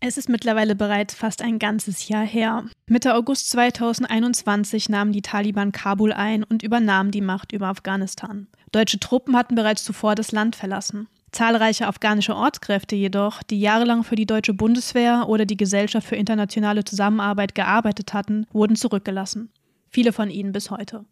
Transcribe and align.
Es 0.00 0.16
ist 0.16 0.28
mittlerweile 0.28 0.76
bereits 0.76 1.14
fast 1.14 1.42
ein 1.42 1.58
ganzes 1.58 2.06
Jahr 2.06 2.24
her. 2.24 2.64
Mitte 2.86 3.14
August 3.14 3.50
2021 3.50 4.88
nahmen 4.88 5.12
die 5.12 5.22
Taliban 5.22 5.72
Kabul 5.72 6.12
ein 6.12 6.44
und 6.44 6.62
übernahmen 6.62 7.10
die 7.10 7.20
Macht 7.20 7.52
über 7.52 7.66
Afghanistan. 7.66 8.46
Deutsche 8.70 9.00
Truppen 9.00 9.36
hatten 9.36 9.56
bereits 9.56 9.82
zuvor 9.82 10.14
das 10.14 10.30
Land 10.30 10.54
verlassen. 10.54 11.08
Zahlreiche 11.32 11.88
afghanische 11.88 12.36
Ortskräfte 12.36 12.94
jedoch, 12.94 13.42
die 13.42 13.60
jahrelang 13.60 14.04
für 14.04 14.14
die 14.14 14.24
deutsche 14.24 14.54
Bundeswehr 14.54 15.28
oder 15.28 15.46
die 15.46 15.56
Gesellschaft 15.56 16.06
für 16.06 16.16
internationale 16.16 16.84
Zusammenarbeit 16.84 17.56
gearbeitet 17.56 18.14
hatten, 18.14 18.46
wurden 18.52 18.76
zurückgelassen. 18.76 19.50
Viele 19.88 20.12
von 20.12 20.30
ihnen 20.30 20.52
bis 20.52 20.70
heute. 20.70 21.04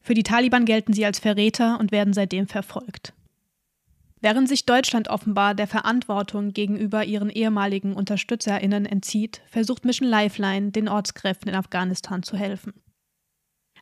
Für 0.00 0.14
die 0.14 0.22
Taliban 0.22 0.64
gelten 0.64 0.94
sie 0.94 1.04
als 1.04 1.18
Verräter 1.18 1.78
und 1.78 1.92
werden 1.92 2.14
seitdem 2.14 2.48
verfolgt. 2.48 3.12
Während 4.26 4.48
sich 4.48 4.66
Deutschland 4.66 5.06
offenbar 5.06 5.54
der 5.54 5.68
Verantwortung 5.68 6.52
gegenüber 6.52 7.04
ihren 7.04 7.30
ehemaligen 7.30 7.94
UnterstützerInnen 7.94 8.84
entzieht, 8.84 9.40
versucht 9.46 9.84
Mission 9.84 10.08
Lifeline 10.08 10.72
den 10.72 10.88
Ortskräften 10.88 11.48
in 11.48 11.54
Afghanistan 11.54 12.24
zu 12.24 12.36
helfen. 12.36 12.72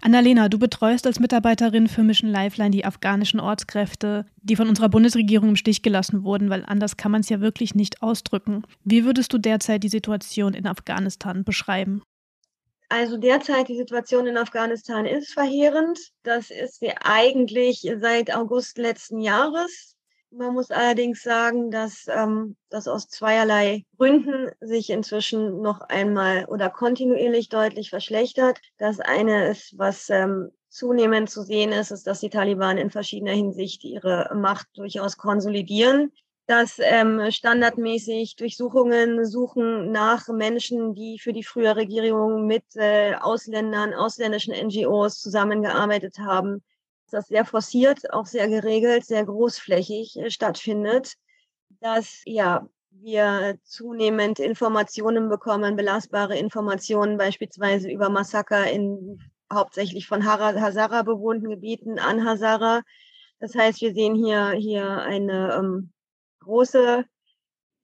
Annalena, 0.02 0.50
du 0.50 0.58
betreust 0.58 1.06
als 1.06 1.18
Mitarbeiterin 1.18 1.88
für 1.88 2.02
Mission 2.02 2.28
Lifeline 2.28 2.72
die 2.72 2.84
afghanischen 2.84 3.40
Ortskräfte, 3.40 4.26
die 4.42 4.54
von 4.54 4.68
unserer 4.68 4.90
Bundesregierung 4.90 5.48
im 5.48 5.56
Stich 5.56 5.80
gelassen 5.80 6.24
wurden, 6.24 6.50
weil 6.50 6.62
anders 6.66 6.98
kann 6.98 7.10
man 7.10 7.22
es 7.22 7.30
ja 7.30 7.40
wirklich 7.40 7.74
nicht 7.74 8.02
ausdrücken. 8.02 8.66
Wie 8.84 9.06
würdest 9.06 9.32
du 9.32 9.38
derzeit 9.38 9.82
die 9.82 9.88
Situation 9.88 10.52
in 10.52 10.66
Afghanistan 10.66 11.44
beschreiben? 11.44 12.02
Also 12.90 13.16
derzeit 13.16 13.68
die 13.68 13.78
Situation 13.78 14.26
in 14.26 14.36
Afghanistan 14.36 15.06
ist 15.06 15.32
verheerend. 15.32 15.98
Das 16.22 16.50
ist 16.50 16.80
sie 16.80 16.92
eigentlich 17.02 17.90
seit 17.98 18.34
August 18.34 18.76
letzten 18.76 19.22
Jahres. 19.22 19.93
Man 20.36 20.54
muss 20.54 20.72
allerdings 20.72 21.22
sagen, 21.22 21.70
dass 21.70 22.06
ähm, 22.08 22.56
das 22.68 22.88
aus 22.88 23.08
zweierlei 23.08 23.84
Gründen 23.96 24.50
sich 24.60 24.90
inzwischen 24.90 25.62
noch 25.62 25.80
einmal 25.82 26.46
oder 26.46 26.70
kontinuierlich 26.70 27.50
deutlich 27.50 27.91
verschlechtert. 27.91 28.58
Das 28.78 28.98
eine 28.98 29.48
ist, 29.48 29.78
was 29.78 30.10
ähm, 30.10 30.50
zunehmend 30.68 31.30
zu 31.30 31.42
sehen 31.42 31.70
ist, 31.70 31.92
ist, 31.92 32.08
dass 32.08 32.18
die 32.18 32.30
Taliban 32.30 32.78
in 32.78 32.91
verschiedener 32.91 33.32
Hinsicht 33.32 33.84
ihre 33.84 34.28
Macht 34.34 34.66
durchaus 34.74 35.16
konsolidieren. 35.16 36.10
Dass 36.46 36.78
ähm, 36.80 37.30
standardmäßig 37.30 38.34
Durchsuchungen 38.34 39.24
suchen 39.24 39.92
nach 39.92 40.26
Menschen, 40.28 40.94
die 40.94 41.19
für 41.20 41.32
die 41.32 41.44
frühere 41.44 41.76
Regierung 41.76 42.46
mit 42.46 42.64
äh, 42.74 43.14
Ausländern, 43.14 43.94
ausländischen 43.94 44.52
NGOs 44.52 45.20
zusammengearbeitet 45.20 46.19
haben, 46.19 46.62
das 47.14 47.28
sehr 47.28 47.44
forciert, 47.44 48.12
auch 48.12 48.26
sehr 48.26 48.48
geregelt, 48.48 49.06
sehr 49.06 49.24
großflächig 49.24 50.16
äh, 50.18 50.30
stattfindet, 50.30 51.14
dass 51.80 52.22
ja 52.26 52.68
wir 52.90 53.58
zunehmend 53.64 54.38
Informationen 54.38 55.28
bekommen, 55.28 55.76
belastbare 55.76 56.38
Informationen 56.38 57.16
beispielsweise 57.18 57.90
über 57.90 58.08
Massaker 58.08 58.70
in 58.70 59.20
hauptsächlich 59.52 60.06
von 60.06 60.24
Hazara 60.24 61.02
bewohnten 61.02 61.48
Gebieten 61.48 61.98
an 61.98 62.24
Hazara. 62.24 62.82
Das 63.40 63.54
heißt, 63.54 63.80
wir 63.80 63.94
sehen 63.94 64.14
hier, 64.14 64.50
hier 64.52 65.02
eine 65.02 65.54
ähm, 65.58 65.92
große 66.40 67.04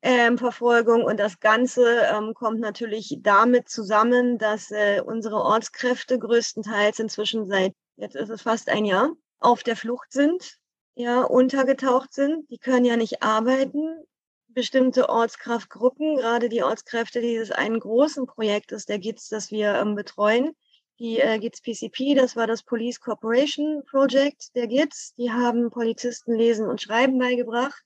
ähm, 0.02 0.38
Verfolgung 0.38 1.04
und 1.04 1.20
das 1.20 1.40
Ganze 1.40 1.84
ähm, 2.12 2.32
kommt 2.34 2.60
natürlich 2.60 3.18
damit 3.20 3.68
zusammen, 3.68 4.38
dass 4.38 4.70
äh, 4.70 5.02
unsere 5.04 5.36
Ortskräfte 5.36 6.18
größtenteils 6.18 6.98
inzwischen 6.98 7.46
seit 7.46 7.74
jetzt 8.00 8.16
ist 8.16 8.30
es 8.30 8.42
fast 8.42 8.68
ein 8.68 8.84
Jahr, 8.84 9.12
auf 9.38 9.62
der 9.62 9.76
Flucht 9.76 10.12
sind, 10.12 10.58
ja, 10.94 11.22
untergetaucht 11.22 12.12
sind. 12.12 12.48
Die 12.50 12.58
können 12.58 12.84
ja 12.84 12.96
nicht 12.96 13.22
arbeiten. 13.22 14.04
Bestimmte 14.48 15.08
Ortskraftgruppen, 15.08 16.16
gerade 16.16 16.48
die 16.48 16.64
Ortskräfte 16.64 17.20
dieses 17.20 17.52
einen 17.52 17.78
großen 17.78 18.26
Projektes 18.26 18.84
der 18.84 18.98
GITS, 18.98 19.28
das 19.28 19.52
wir 19.52 19.74
ähm, 19.76 19.94
betreuen, 19.94 20.56
die 20.98 21.20
äh, 21.20 21.38
GITS 21.38 21.62
PCP, 21.62 22.14
das 22.14 22.34
war 22.34 22.48
das 22.48 22.64
Police 22.64 23.00
Corporation 23.00 23.84
Project 23.88 24.54
der 24.56 24.66
GITS. 24.66 25.14
Die 25.14 25.30
haben 25.30 25.70
Polizisten 25.70 26.34
Lesen 26.34 26.66
und 26.66 26.82
Schreiben 26.82 27.18
beigebracht. 27.18 27.84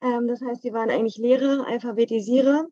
Ähm, 0.00 0.26
das 0.28 0.40
heißt, 0.40 0.64
die 0.64 0.72
waren 0.72 0.90
eigentlich 0.90 1.18
Lehrer, 1.18 1.66
Alphabetisierer. 1.66 2.66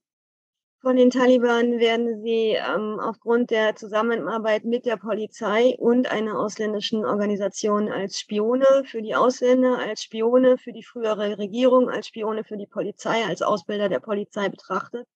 Von 0.85 0.97
den 0.97 1.09
Taliban 1.09 1.79
werden 1.79 2.21
sie 2.21 2.59
ähm, 2.59 3.01
aufgrund 3.01 3.51
der 3.51 3.75
Zusammenarbeit 3.75 4.67
mit 4.67 4.85
der 4.85 4.99
Polizei 4.99 5.75
und 5.79 6.11
einer 6.11 6.39
ausländischen 6.39 7.07
Organisation 7.07 7.91
als 7.91 8.21
Spione 8.21 8.83
für 8.85 9.01
die 9.01 9.15
Ausländer, 9.15 9.79
als 9.79 10.03
Spione 10.03 10.59
für 10.59 10.75
die 10.75 10.83
frühere 10.83 11.39
Regierung, 11.39 11.89
als 11.89 12.09
Spione 12.09 12.45
für 12.45 12.59
die 12.59 12.67
Polizei, 12.67 13.25
als 13.25 13.41
Ausbilder 13.41 13.89
der 13.89 14.01
Polizei 14.01 14.51
betrachtet 14.51 15.07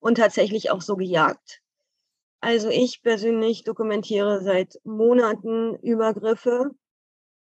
und 0.00 0.16
tatsächlich 0.16 0.72
auch 0.72 0.80
so 0.80 0.96
gejagt. 0.96 1.60
Also 2.40 2.68
ich 2.68 3.00
persönlich 3.00 3.62
dokumentiere 3.62 4.42
seit 4.42 4.80
Monaten 4.82 5.76
Übergriffe 5.76 6.72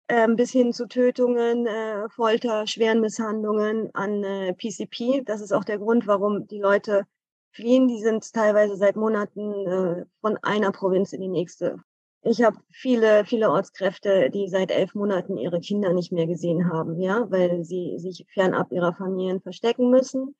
äh, 0.09 0.27
bis 0.27 0.51
hin 0.51 0.73
zu 0.73 0.87
Tötungen, 0.87 1.65
äh, 1.65 2.07
Folter, 2.09 2.67
schweren 2.67 3.01
Misshandlungen 3.01 3.89
an 3.95 4.23
äh, 4.23 4.53
PCP. 4.53 5.23
Das 5.25 5.41
ist 5.41 5.53
auch 5.53 5.63
der 5.63 5.79
Grund, 5.79 6.05
warum 6.05 6.45
die 6.47 6.59
Leute 6.59 7.07
fliehen. 7.53 7.87
Die 7.87 8.01
sind 8.01 8.33
teilweise 8.33 8.75
seit 8.75 8.95
Monaten 8.95 9.67
äh, 9.67 10.05
von 10.21 10.37
einer 10.37 10.71
Provinz 10.71 11.13
in 11.13 11.21
die 11.21 11.27
nächste. 11.27 11.77
Ich 12.25 12.41
habe 12.41 12.57
viele, 12.71 13.25
viele 13.25 13.49
Ortskräfte, 13.49 14.29
die 14.29 14.47
seit 14.47 14.71
elf 14.71 14.95
Monaten 14.95 15.37
ihre 15.37 15.59
Kinder 15.59 15.91
nicht 15.91 16.13
mehr 16.13 16.25
gesehen 16.25 16.71
haben, 16.71 16.99
ja, 17.01 17.29
weil 17.29 17.65
sie 17.65 17.99
sich 17.99 18.25
fernab 18.33 18.71
ihrer 18.71 18.93
Familien 18.93 19.41
verstecken 19.41 19.89
müssen. 19.89 20.35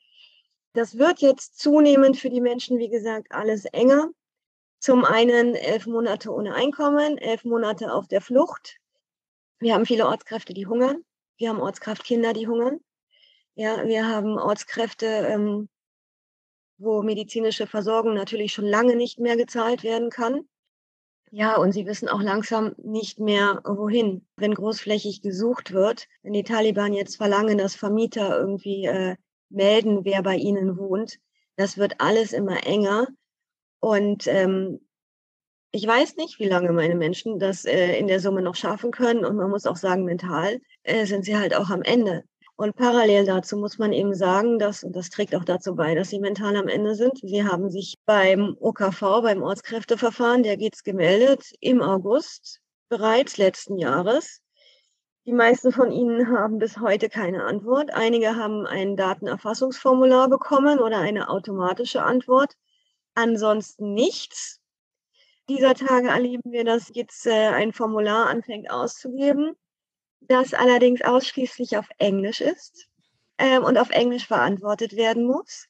Das 0.73 0.97
wird 0.97 1.19
jetzt 1.19 1.59
zunehmend 1.59 2.18
für 2.18 2.29
die 2.29 2.41
Menschen, 2.41 2.79
wie 2.79 2.90
gesagt, 2.90 3.28
alles 3.31 3.66
enger. 3.66 4.09
Zum 4.79 5.03
einen 5.03 5.56
elf 5.56 5.85
Monate 5.85 6.31
ohne 6.31 6.56
Einkommen, 6.56 7.18
elf 7.18 7.44
Monate 7.44 7.94
auf 7.94 8.07
der 8.07 8.22
Flucht. 8.22 8.78
Wir 9.59 9.73
haben 9.73 9.85
viele 9.85 10.07
Ortskräfte, 10.07 10.53
die 10.53 10.68
hungern. 10.68 11.03
Wir 11.38 11.50
haben 11.50 11.59
Ortskraftkinder, 11.59 12.34
die 12.34 12.47
hungern. 12.47 12.79
Ja, 13.56 13.85
wir 13.85 14.07
haben 14.07 14.40
Ortskräfte, 14.40 15.06
ähm, 15.06 15.69
wo 16.83 17.01
medizinische 17.01 17.67
Versorgung 17.67 18.13
natürlich 18.13 18.53
schon 18.53 18.66
lange 18.66 18.95
nicht 18.95 19.19
mehr 19.19 19.38
gezahlt 19.38 19.83
werden 19.83 20.09
kann. 20.09 20.47
Ja, 21.31 21.57
und 21.57 21.71
sie 21.71 21.88
wissen 21.88 22.09
auch 22.09 22.21
langsam 22.21 22.75
nicht 22.77 23.19
mehr, 23.19 23.61
wohin. 23.66 24.27
Wenn 24.35 24.53
großflächig 24.53 25.22
gesucht 25.23 25.72
wird, 25.72 26.07
wenn 26.22 26.33
die 26.33 26.43
Taliban 26.43 26.93
jetzt 26.93 27.16
verlangen, 27.16 27.57
dass 27.57 27.75
Vermieter 27.75 28.38
irgendwie 28.38 28.85
äh, 28.85 29.16
melden, 29.49 30.05
wer 30.05 30.22
bei 30.22 30.35
ihnen 30.35 30.77
wohnt, 30.77 31.17
das 31.55 31.77
wird 31.77 31.95
alles 31.99 32.33
immer 32.33 32.66
enger. 32.67 33.07
Und 33.79 34.27
ähm, 34.27 34.79
ich 35.72 35.88
weiß 35.88 36.17
nicht, 36.17 36.38
wie 36.38 36.47
lange 36.47 36.72
meine 36.72 36.95
Menschen 36.95 37.39
das 37.39 37.66
äh, 37.66 37.97
in 37.97 38.07
der 38.07 38.19
Summe 38.19 38.43
noch 38.43 38.55
schaffen 38.55 38.91
können. 38.91 39.25
Und 39.25 39.35
man 39.35 39.49
muss 39.49 39.66
auch 39.66 39.75
sagen, 39.75 40.05
mental 40.05 40.61
äh, 40.83 41.07
sind 41.07 41.25
sie 41.25 41.35
halt 41.35 41.55
auch 41.55 41.72
am 41.72 41.81
Ende. 41.81 42.25
Und 42.56 42.75
parallel 42.75 43.25
dazu 43.25 43.58
muss 43.58 43.80
man 43.80 43.94
eben 43.94 44.14
sagen, 44.14 44.59
dass, 44.59 44.84
und 44.84 44.96
das 44.96 45.09
trägt 45.09 45.36
auch 45.36 45.44
dazu 45.44 45.75
bei, 45.75 45.96
dass 45.96 46.09
sie 46.09 46.19
mental 46.19 46.56
am 46.56 46.68
Ende 46.68 46.96
sind. 46.96 47.18
Sie 47.18 47.44
haben 47.44 47.72
sich 47.72 47.96
beim 48.06 48.56
OKV, 48.59 49.22
beim 49.24 49.41
Ortskräfteverfahren, 49.41 50.44
der 50.44 50.58
geht's 50.58 50.84
gemeldet, 50.84 51.52
im 51.59 51.81
August 51.81 52.62
bereits 52.90 53.38
letzten 53.38 53.78
Jahres. 53.78 54.41
Die 55.25 55.34
meisten 55.34 55.72
von 55.72 55.91
ihnen 55.91 56.38
haben 56.38 56.59
bis 56.59 56.78
heute 56.80 57.09
keine 57.09 57.44
Antwort. 57.44 57.91
Einige 57.91 58.36
haben 58.36 58.68
ein 58.68 58.97
Datenerfassungsformular 58.97 60.30
bekommen 60.30 60.80
oder 60.80 61.00
eine 61.00 61.30
automatische 61.30 62.03
Antwort. 62.03 62.53
Ansonsten 63.16 63.94
nichts. 63.94 64.59
Dieser 65.50 65.74
Tage 65.74 66.09
erleben 66.09 66.52
wir, 66.52 66.66
dass 66.66 66.91
jetzt 66.94 67.25
äh, 67.25 67.47
ein 67.47 67.74
Formular 67.74 68.28
anfängt 68.28 68.70
auszugeben 68.70 69.56
das 70.28 70.53
allerdings 70.53 71.01
ausschließlich 71.01 71.78
auf 71.78 71.88
Englisch 71.97 72.41
ist 72.41 72.88
ähm, 73.38 73.63
und 73.63 73.78
auf 73.78 73.89
Englisch 73.89 74.28
verantwortet 74.28 74.95
werden 74.95 75.25
muss. 75.25 75.67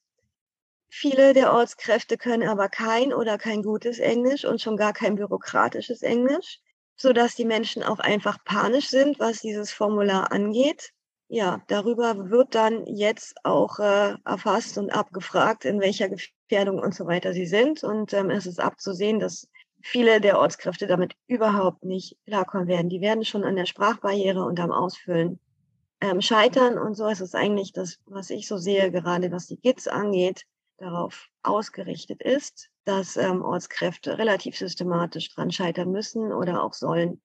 Viele 0.89 1.33
der 1.33 1.53
Ortskräfte 1.53 2.17
können 2.17 2.47
aber 2.47 2.69
kein 2.69 3.13
oder 3.13 3.39
kein 3.39 3.63
gutes 3.63 3.97
Englisch 3.97 4.45
und 4.45 4.61
schon 4.61 4.77
gar 4.77 4.93
kein 4.93 5.15
bürokratisches 5.15 6.03
Englisch, 6.03 6.59
sodass 6.95 7.35
die 7.35 7.45
Menschen 7.45 7.81
auch 7.81 7.99
einfach 7.99 8.37
panisch 8.45 8.89
sind, 8.89 9.19
was 9.19 9.41
dieses 9.41 9.71
Formular 9.71 10.31
angeht. 10.31 10.91
Ja, 11.29 11.63
darüber 11.67 12.29
wird 12.29 12.53
dann 12.53 12.85
jetzt 12.85 13.43
auch 13.43 13.79
äh, 13.79 14.15
erfasst 14.23 14.77
und 14.77 14.91
abgefragt, 14.91 15.65
in 15.65 15.79
welcher 15.79 16.09
Gefährdung 16.09 16.77
und 16.77 16.93
so 16.93 17.07
weiter 17.07 17.33
sie 17.33 17.47
sind. 17.47 17.83
Und 17.83 18.13
ähm, 18.13 18.29
es 18.29 18.45
ist 18.45 18.59
abzusehen, 18.59 19.19
dass 19.19 19.47
viele 19.83 20.21
der 20.21 20.39
Ortskräfte 20.39 20.87
damit 20.87 21.13
überhaupt 21.27 21.83
nicht 21.83 22.17
klarkommen 22.25 22.67
werden. 22.67 22.89
Die 22.89 23.01
werden 23.01 23.25
schon 23.25 23.43
an 23.43 23.57
der 23.57 23.65
Sprachbarriere 23.65 24.43
und 24.43 24.59
am 24.59 24.71
Ausfüllen 24.71 25.39
ähm, 26.01 26.21
scheitern. 26.21 26.79
Und 26.79 26.95
so 26.95 27.07
ist 27.07 27.19
es 27.19 27.35
eigentlich 27.35 27.73
das, 27.73 27.99
was 28.05 28.29
ich 28.29 28.47
so 28.47 28.57
sehe, 28.57 28.91
gerade 28.91 29.31
was 29.31 29.47
die 29.47 29.57
GITS 29.57 29.87
angeht, 29.87 30.45
darauf 30.77 31.27
ausgerichtet 31.43 32.21
ist, 32.21 32.69
dass 32.85 33.17
ähm, 33.17 33.43
Ortskräfte 33.43 34.17
relativ 34.17 34.57
systematisch 34.57 35.29
dran 35.35 35.51
scheitern 35.51 35.91
müssen 35.91 36.31
oder 36.31 36.63
auch 36.63 36.73
sollen. 36.73 37.21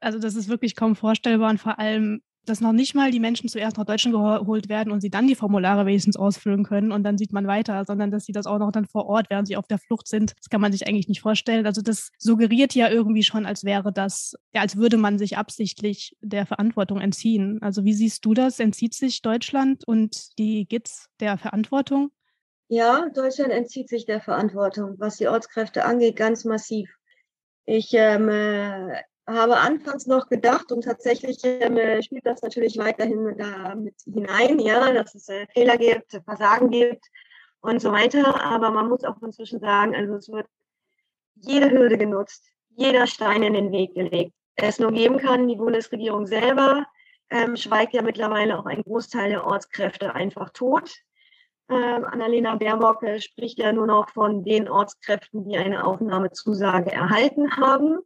Also 0.00 0.18
das 0.18 0.36
ist 0.36 0.48
wirklich 0.48 0.76
kaum 0.76 0.96
vorstellbar 0.96 1.50
und 1.50 1.58
vor 1.58 1.78
allem 1.78 2.22
dass 2.44 2.60
noch 2.60 2.72
nicht 2.72 2.94
mal 2.94 3.10
die 3.10 3.20
Menschen 3.20 3.48
zuerst 3.48 3.76
nach 3.76 3.84
Deutschland 3.84 4.14
geholt 4.14 4.68
werden 4.68 4.92
und 4.92 5.00
sie 5.00 5.10
dann 5.10 5.26
die 5.26 5.34
Formulare 5.34 5.86
wenigstens 5.86 6.16
ausfüllen 6.16 6.64
können 6.64 6.92
und 6.92 7.04
dann 7.04 7.18
sieht 7.18 7.32
man 7.32 7.46
weiter, 7.46 7.84
sondern 7.84 8.10
dass 8.10 8.24
sie 8.24 8.32
das 8.32 8.46
auch 8.46 8.58
noch 8.58 8.72
dann 8.72 8.86
vor 8.86 9.06
Ort, 9.06 9.30
während 9.30 9.46
sie 9.46 9.56
auf 9.56 9.66
der 9.66 9.78
Flucht 9.78 10.08
sind. 10.08 10.34
Das 10.38 10.48
kann 10.48 10.60
man 10.60 10.72
sich 10.72 10.86
eigentlich 10.86 11.08
nicht 11.08 11.20
vorstellen. 11.20 11.66
Also 11.66 11.82
das 11.82 12.10
suggeriert 12.18 12.74
ja 12.74 12.90
irgendwie 12.90 13.22
schon, 13.22 13.46
als 13.46 13.64
wäre 13.64 13.92
das, 13.92 14.34
ja, 14.52 14.60
als 14.60 14.76
würde 14.76 14.96
man 14.96 15.18
sich 15.18 15.36
absichtlich 15.36 16.16
der 16.20 16.46
Verantwortung 16.46 17.00
entziehen. 17.00 17.60
Also 17.62 17.84
wie 17.84 17.94
siehst 17.94 18.24
du 18.24 18.34
das? 18.34 18.58
Entzieht 18.58 18.94
sich 18.94 19.22
Deutschland 19.22 19.86
und 19.86 20.38
die 20.38 20.66
GITS 20.66 21.08
der 21.20 21.38
Verantwortung? 21.38 22.10
Ja, 22.68 23.08
Deutschland 23.14 23.52
entzieht 23.52 23.88
sich 23.88 24.06
der 24.06 24.20
Verantwortung, 24.20 24.94
was 24.98 25.18
die 25.18 25.28
Ortskräfte 25.28 25.84
angeht, 25.84 26.16
ganz 26.16 26.44
massiv. 26.44 26.88
Ich 27.64 27.92
ähm, 27.92 28.28
äh, 28.28 29.02
habe 29.26 29.56
anfangs 29.56 30.06
noch 30.06 30.28
gedacht 30.28 30.72
und 30.72 30.82
tatsächlich 30.82 31.38
ähm, 31.44 32.02
spielt 32.02 32.26
das 32.26 32.42
natürlich 32.42 32.76
weiterhin 32.76 33.36
da 33.38 33.74
mit 33.74 33.94
hinein, 34.04 34.58
ja, 34.58 34.92
dass 34.92 35.14
es 35.14 35.28
äh, 35.28 35.46
Fehler 35.54 35.76
gibt, 35.76 36.20
Versagen 36.24 36.70
gibt 36.70 37.06
und 37.60 37.80
so 37.80 37.92
weiter. 37.92 38.42
Aber 38.44 38.70
man 38.70 38.88
muss 38.88 39.04
auch 39.04 39.20
inzwischen 39.22 39.60
sagen, 39.60 39.94
also 39.94 40.14
es 40.16 40.28
wird 40.28 40.46
jede 41.36 41.70
Hürde 41.70 41.98
genutzt, 41.98 42.44
jeder 42.76 43.06
Stein 43.06 43.42
in 43.42 43.54
den 43.54 43.72
Weg 43.72 43.94
gelegt. 43.94 44.32
Es 44.56 44.78
nur 44.78 44.92
geben 44.92 45.18
kann, 45.18 45.48
die 45.48 45.56
Bundesregierung 45.56 46.26
selber 46.26 46.84
ähm, 47.30 47.56
schweigt 47.56 47.94
ja 47.94 48.02
mittlerweile 48.02 48.58
auch 48.58 48.66
ein 48.66 48.82
Großteil 48.82 49.30
der 49.30 49.46
Ortskräfte 49.46 50.14
einfach 50.14 50.50
tot. 50.50 50.90
Ähm, 51.70 52.04
Annalena 52.04 52.56
Baerbock 52.56 53.02
äh, 53.02 53.20
spricht 53.20 53.58
ja 53.58 53.72
nur 53.72 53.86
noch 53.86 54.10
von 54.10 54.44
den 54.44 54.68
Ortskräften, 54.68 55.48
die 55.48 55.56
eine 55.56 55.84
Aufnahmezusage 55.84 56.92
erhalten 56.92 57.56
haben. 57.56 58.00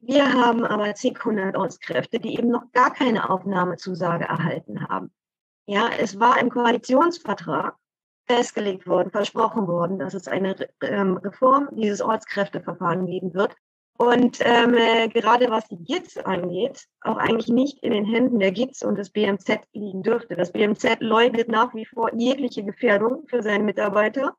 Wir 0.00 0.32
haben 0.32 0.64
aber 0.64 0.94
zig 0.94 1.24
hundert 1.24 1.56
Ortskräfte, 1.56 2.20
die 2.20 2.38
eben 2.38 2.50
noch 2.50 2.70
gar 2.72 2.92
keine 2.92 3.30
Aufnahmezusage 3.30 4.24
erhalten 4.24 4.88
haben. 4.88 5.10
Ja, 5.66 5.90
es 5.98 6.18
war 6.18 6.40
im 6.40 6.50
Koalitionsvertrag 6.50 7.76
festgelegt 8.26 8.86
worden, 8.86 9.10
versprochen 9.10 9.66
worden, 9.66 9.98
dass 9.98 10.14
es 10.14 10.28
eine 10.28 10.54
ähm, 10.82 11.16
Reform 11.16 11.68
dieses 11.72 12.00
Ortskräfteverfahren 12.00 13.06
geben 13.06 13.34
wird. 13.34 13.56
Und 13.98 14.38
ähm, 14.42 14.74
äh, 14.74 15.08
gerade 15.08 15.50
was 15.50 15.66
die 15.66 15.82
GITS 15.82 16.18
angeht, 16.18 16.86
auch 17.00 17.16
eigentlich 17.16 17.48
nicht 17.48 17.82
in 17.82 17.90
den 17.90 18.04
Händen 18.04 18.38
der 18.38 18.52
GITS 18.52 18.84
und 18.84 18.96
des 18.96 19.10
BMZ 19.10 19.58
liegen 19.72 20.04
dürfte. 20.04 20.36
Das 20.36 20.52
BMZ 20.52 21.00
leugnet 21.00 21.48
nach 21.48 21.74
wie 21.74 21.84
vor 21.84 22.14
jegliche 22.14 22.62
Gefährdung 22.62 23.26
für 23.26 23.42
seine 23.42 23.64
Mitarbeiter. 23.64 24.36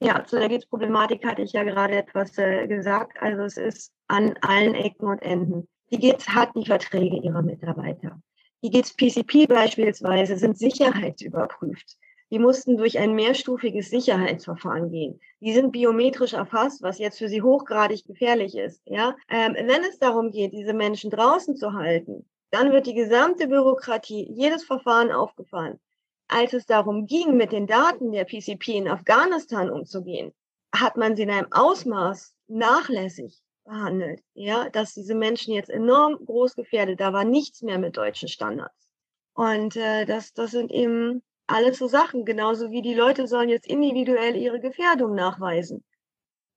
Ja, 0.00 0.24
zu 0.24 0.38
der 0.38 0.48
GITS-Problematik 0.48 1.24
hatte 1.24 1.42
ich 1.42 1.52
ja 1.52 1.62
gerade 1.62 1.96
etwas 1.96 2.36
äh, 2.36 2.66
gesagt. 2.66 3.16
Also 3.20 3.42
es 3.42 3.56
ist 3.56 3.92
an 4.08 4.34
allen 4.42 4.74
Ecken 4.74 5.06
und 5.06 5.22
Enden. 5.22 5.68
Die 5.90 5.98
GITS 5.98 6.28
hat 6.28 6.50
die 6.54 6.66
Verträge 6.66 7.16
ihrer 7.16 7.42
Mitarbeiter. 7.42 8.20
Die 8.62 8.70
GITS 8.70 8.94
PCP 8.94 9.46
beispielsweise 9.46 10.36
sind 10.36 10.58
sicherheitsüberprüft. 10.58 11.96
Die 12.30 12.38
mussten 12.38 12.76
durch 12.76 12.98
ein 12.98 13.14
mehrstufiges 13.14 13.88
Sicherheitsverfahren 13.88 14.90
gehen. 14.90 15.20
Die 15.40 15.52
sind 15.52 15.70
biometrisch 15.70 16.32
erfasst, 16.32 16.82
was 16.82 16.98
jetzt 16.98 17.18
für 17.18 17.28
sie 17.28 17.40
hochgradig 17.40 18.04
gefährlich 18.04 18.56
ist. 18.56 18.82
Ja, 18.84 19.14
ähm, 19.30 19.54
wenn 19.54 19.84
es 19.84 19.98
darum 19.98 20.32
geht, 20.32 20.52
diese 20.52 20.74
Menschen 20.74 21.10
draußen 21.10 21.56
zu 21.56 21.72
halten, 21.72 22.28
dann 22.50 22.72
wird 22.72 22.86
die 22.86 22.94
gesamte 22.94 23.46
Bürokratie, 23.48 24.28
jedes 24.32 24.64
Verfahren 24.64 25.12
aufgefahren. 25.12 25.78
Als 26.28 26.52
es 26.52 26.66
darum 26.66 27.06
ging, 27.06 27.36
mit 27.36 27.52
den 27.52 27.66
Daten 27.66 28.12
der 28.12 28.24
PCP 28.24 28.76
in 28.76 28.88
Afghanistan 28.88 29.70
umzugehen, 29.70 30.32
hat 30.74 30.96
man 30.96 31.16
sie 31.16 31.22
in 31.22 31.30
einem 31.30 31.52
Ausmaß 31.52 32.34
nachlässig 32.48 33.40
behandelt, 33.64 34.22
ja, 34.34 34.68
dass 34.70 34.94
diese 34.94 35.14
Menschen 35.14 35.54
jetzt 35.54 35.70
enorm 35.70 36.24
groß 36.24 36.54
gefährdet, 36.54 37.00
da 37.00 37.12
war 37.12 37.24
nichts 37.24 37.62
mehr 37.62 37.78
mit 37.78 37.96
deutschen 37.96 38.28
Standards. 38.28 38.88
Und 39.34 39.76
äh, 39.76 40.06
das, 40.06 40.32
das 40.32 40.52
sind 40.52 40.70
eben 40.70 41.22
alles 41.46 41.78
so 41.78 41.86
Sachen, 41.86 42.24
genauso 42.24 42.70
wie 42.70 42.82
die 42.82 42.94
Leute 42.94 43.26
sollen 43.26 43.48
jetzt 43.48 43.66
individuell 43.66 44.36
ihre 44.36 44.60
Gefährdung 44.60 45.14
nachweisen. 45.14 45.84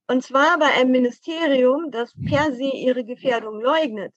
Und 0.08 0.24
zwar 0.24 0.58
bei 0.58 0.68
einem 0.68 0.92
Ministerium, 0.92 1.92
das 1.92 2.14
per 2.28 2.52
se 2.54 2.72
ihre 2.74 3.04
Gefährdung 3.04 3.60
leugnet. 3.62 4.14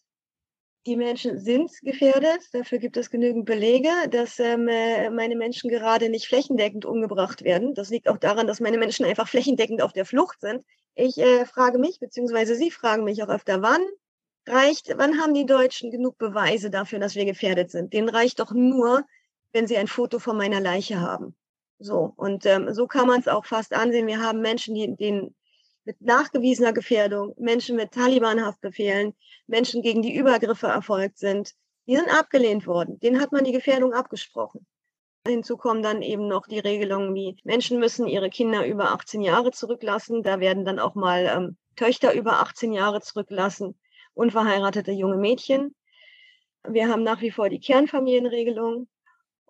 Die 0.85 0.97
Menschen 0.97 1.39
sind 1.39 1.71
gefährdet. 1.83 2.41
Dafür 2.53 2.79
gibt 2.79 2.97
es 2.97 3.09
genügend 3.09 3.45
Belege, 3.45 3.89
dass 4.11 4.41
ähm, 4.41 4.67
äh, 4.67 5.11
meine 5.11 5.37
Menschen 5.37 5.71
gerade 5.71 6.09
nicht 6.09 6.27
flächendeckend 6.27 6.85
umgebracht 6.85 7.45
werden. 7.45 7.75
Das 7.75 7.91
liegt 7.91 8.09
auch 8.09 8.19
daran, 8.19 8.49
dass 8.49 8.59
meine 8.59 8.79
Menschen 8.79 9.07
einfach 9.07 9.29
flächendeckend 9.29 9.81
auf 9.81 9.93
der 9.93 10.05
Flucht 10.05 10.41
sind. 10.41 10.65
Ich 10.97 11.19
äh, 11.19 11.47
frage 11.47 11.79
mich, 11.79 12.01
beziehungsweise 12.01 12.57
Sie 12.57 12.73
fragen 12.73 13.05
mich 13.05 13.23
auch 13.23 13.29
öfter, 13.29 13.63
wann 13.63 13.81
reicht, 14.49 14.93
wann 14.97 15.21
haben 15.21 15.35
die 15.35 15.47
Deutschen 15.47 15.93
genug 15.93 16.19
Beweise 16.19 16.69
dafür, 16.69 16.99
dass 16.99 17.15
wir 17.15 17.27
gefährdet 17.27 17.71
sind? 17.71 17.93
Denen 17.93 18.09
reicht 18.09 18.41
doch 18.41 18.51
nur, 18.53 19.05
wenn 19.53 19.69
sie 19.69 19.77
ein 19.77 19.87
Foto 19.87 20.19
von 20.19 20.37
meiner 20.37 20.61
Leiche 20.61 21.01
haben. 21.01 21.37
So, 21.79 22.13
und 22.17 22.45
ähm, 22.47 22.75
so 22.75 22.89
kann 22.89 23.07
man 23.07 23.21
es 23.21 23.29
auch 23.29 23.45
fast 23.45 23.73
ansehen. 23.73 24.07
Wir 24.09 24.21
haben 24.21 24.41
Menschen, 24.41 24.75
die, 24.75 24.97
denen 24.97 25.35
mit 25.85 26.01
nachgewiesener 26.01 26.73
Gefährdung, 26.73 27.35
Menschen 27.39 27.77
mit 27.77 27.93
Taliban-Haftbefehlen, 27.93 29.15
Menschen, 29.47 29.83
gegen 29.83 30.03
die 30.03 30.15
Übergriffe 30.15 30.69
erfolgt 30.69 31.19
sind, 31.19 31.55
die 31.87 31.97
sind 31.97 32.09
abgelehnt 32.09 32.67
worden. 32.67 33.01
Denen 33.01 33.21
hat 33.21 33.33
man 33.33 33.45
die 33.45 33.53
Gefährdung 33.53 33.93
abgesprochen. 33.93 34.67
Hinzu 35.27 35.57
kommen 35.57 35.83
dann 35.83 36.03
eben 36.03 36.27
noch 36.27 36.47
die 36.47 36.59
Regelungen 36.59 37.15
wie 37.15 37.37
Menschen 37.45 37.79
müssen 37.79 38.09
ihre 38.09 38.29
Kinder 38.29 38.67
über 38.67 38.91
18 38.91 39.23
Jahre 39.23 39.53
zurücklassen. 39.53 40.23
Da 40.23 40.41
werden 40.41 40.65
dann 40.65 40.81
auch 40.81 40.95
mal 40.95 41.27
ähm, 41.27 41.57
Töchter 41.77 42.13
über 42.13 42.41
18 42.41 42.73
Jahre 42.73 43.01
zurücklassen, 43.01 43.79
unverheiratete 44.15 44.91
junge 44.93 45.17
Mädchen. 45.17 45.75
Wir 46.69 46.89
haben 46.89 47.03
nach 47.03 47.21
wie 47.21 47.31
vor 47.31 47.49
die 47.49 47.61
Kernfamilienregelung. 47.61 48.89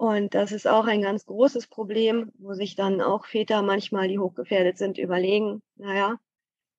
Und 0.02 0.34
das 0.34 0.50
ist 0.50 0.66
auch 0.66 0.86
ein 0.86 1.00
ganz 1.00 1.26
großes 1.26 1.68
Problem, 1.68 2.32
wo 2.38 2.54
sich 2.54 2.74
dann 2.74 3.00
auch 3.00 3.24
Väter 3.24 3.62
manchmal, 3.62 4.08
die 4.08 4.18
hochgefährdet 4.18 4.76
sind, 4.76 4.98
überlegen, 4.98 5.62
naja, 5.76 6.16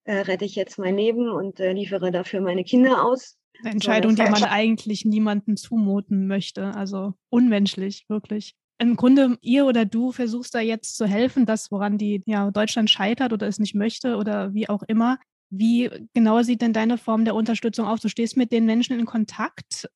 äh, 0.03 0.17
rette 0.17 0.43
ich 0.43 0.55
jetzt 0.55 0.77
mein 0.77 0.97
Leben 0.97 1.29
und 1.29 1.61
äh, 1.61 1.71
liefere 1.71 2.11
dafür 2.11 2.41
meine 2.41 2.65
Kinder 2.65 3.05
aus. 3.05 3.37
Eine 3.61 3.75
Entscheidung, 3.75 4.17
so, 4.17 4.25
die 4.25 4.29
man 4.29 4.43
eigentlich 4.43 5.05
niemandem 5.05 5.55
zumuten 5.55 6.27
möchte. 6.27 6.75
Also 6.75 7.13
unmenschlich, 7.29 8.03
wirklich. 8.09 8.55
Im 8.77 8.97
Grunde, 8.97 9.37
ihr 9.39 9.67
oder 9.67 9.85
du 9.85 10.11
versuchst 10.11 10.53
da 10.53 10.59
jetzt 10.59 10.97
zu 10.97 11.05
helfen, 11.05 11.45
das, 11.45 11.71
woran 11.71 11.97
die 11.97 12.23
ja, 12.25 12.51
Deutschland 12.51 12.89
scheitert 12.89 13.31
oder 13.31 13.47
es 13.47 13.57
nicht 13.57 13.73
möchte 13.73 14.17
oder 14.17 14.53
wie 14.53 14.67
auch 14.67 14.83
immer. 14.89 15.17
Wie 15.49 15.89
genau 16.13 16.41
sieht 16.41 16.61
denn 16.61 16.73
deine 16.73 16.97
Form 16.97 17.23
der 17.23 17.35
Unterstützung 17.35 17.87
aus? 17.87 18.01
Du 18.01 18.09
stehst 18.09 18.35
mit 18.35 18.51
den 18.51 18.65
Menschen 18.65 18.99
in 18.99 19.05
Kontakt 19.05 19.87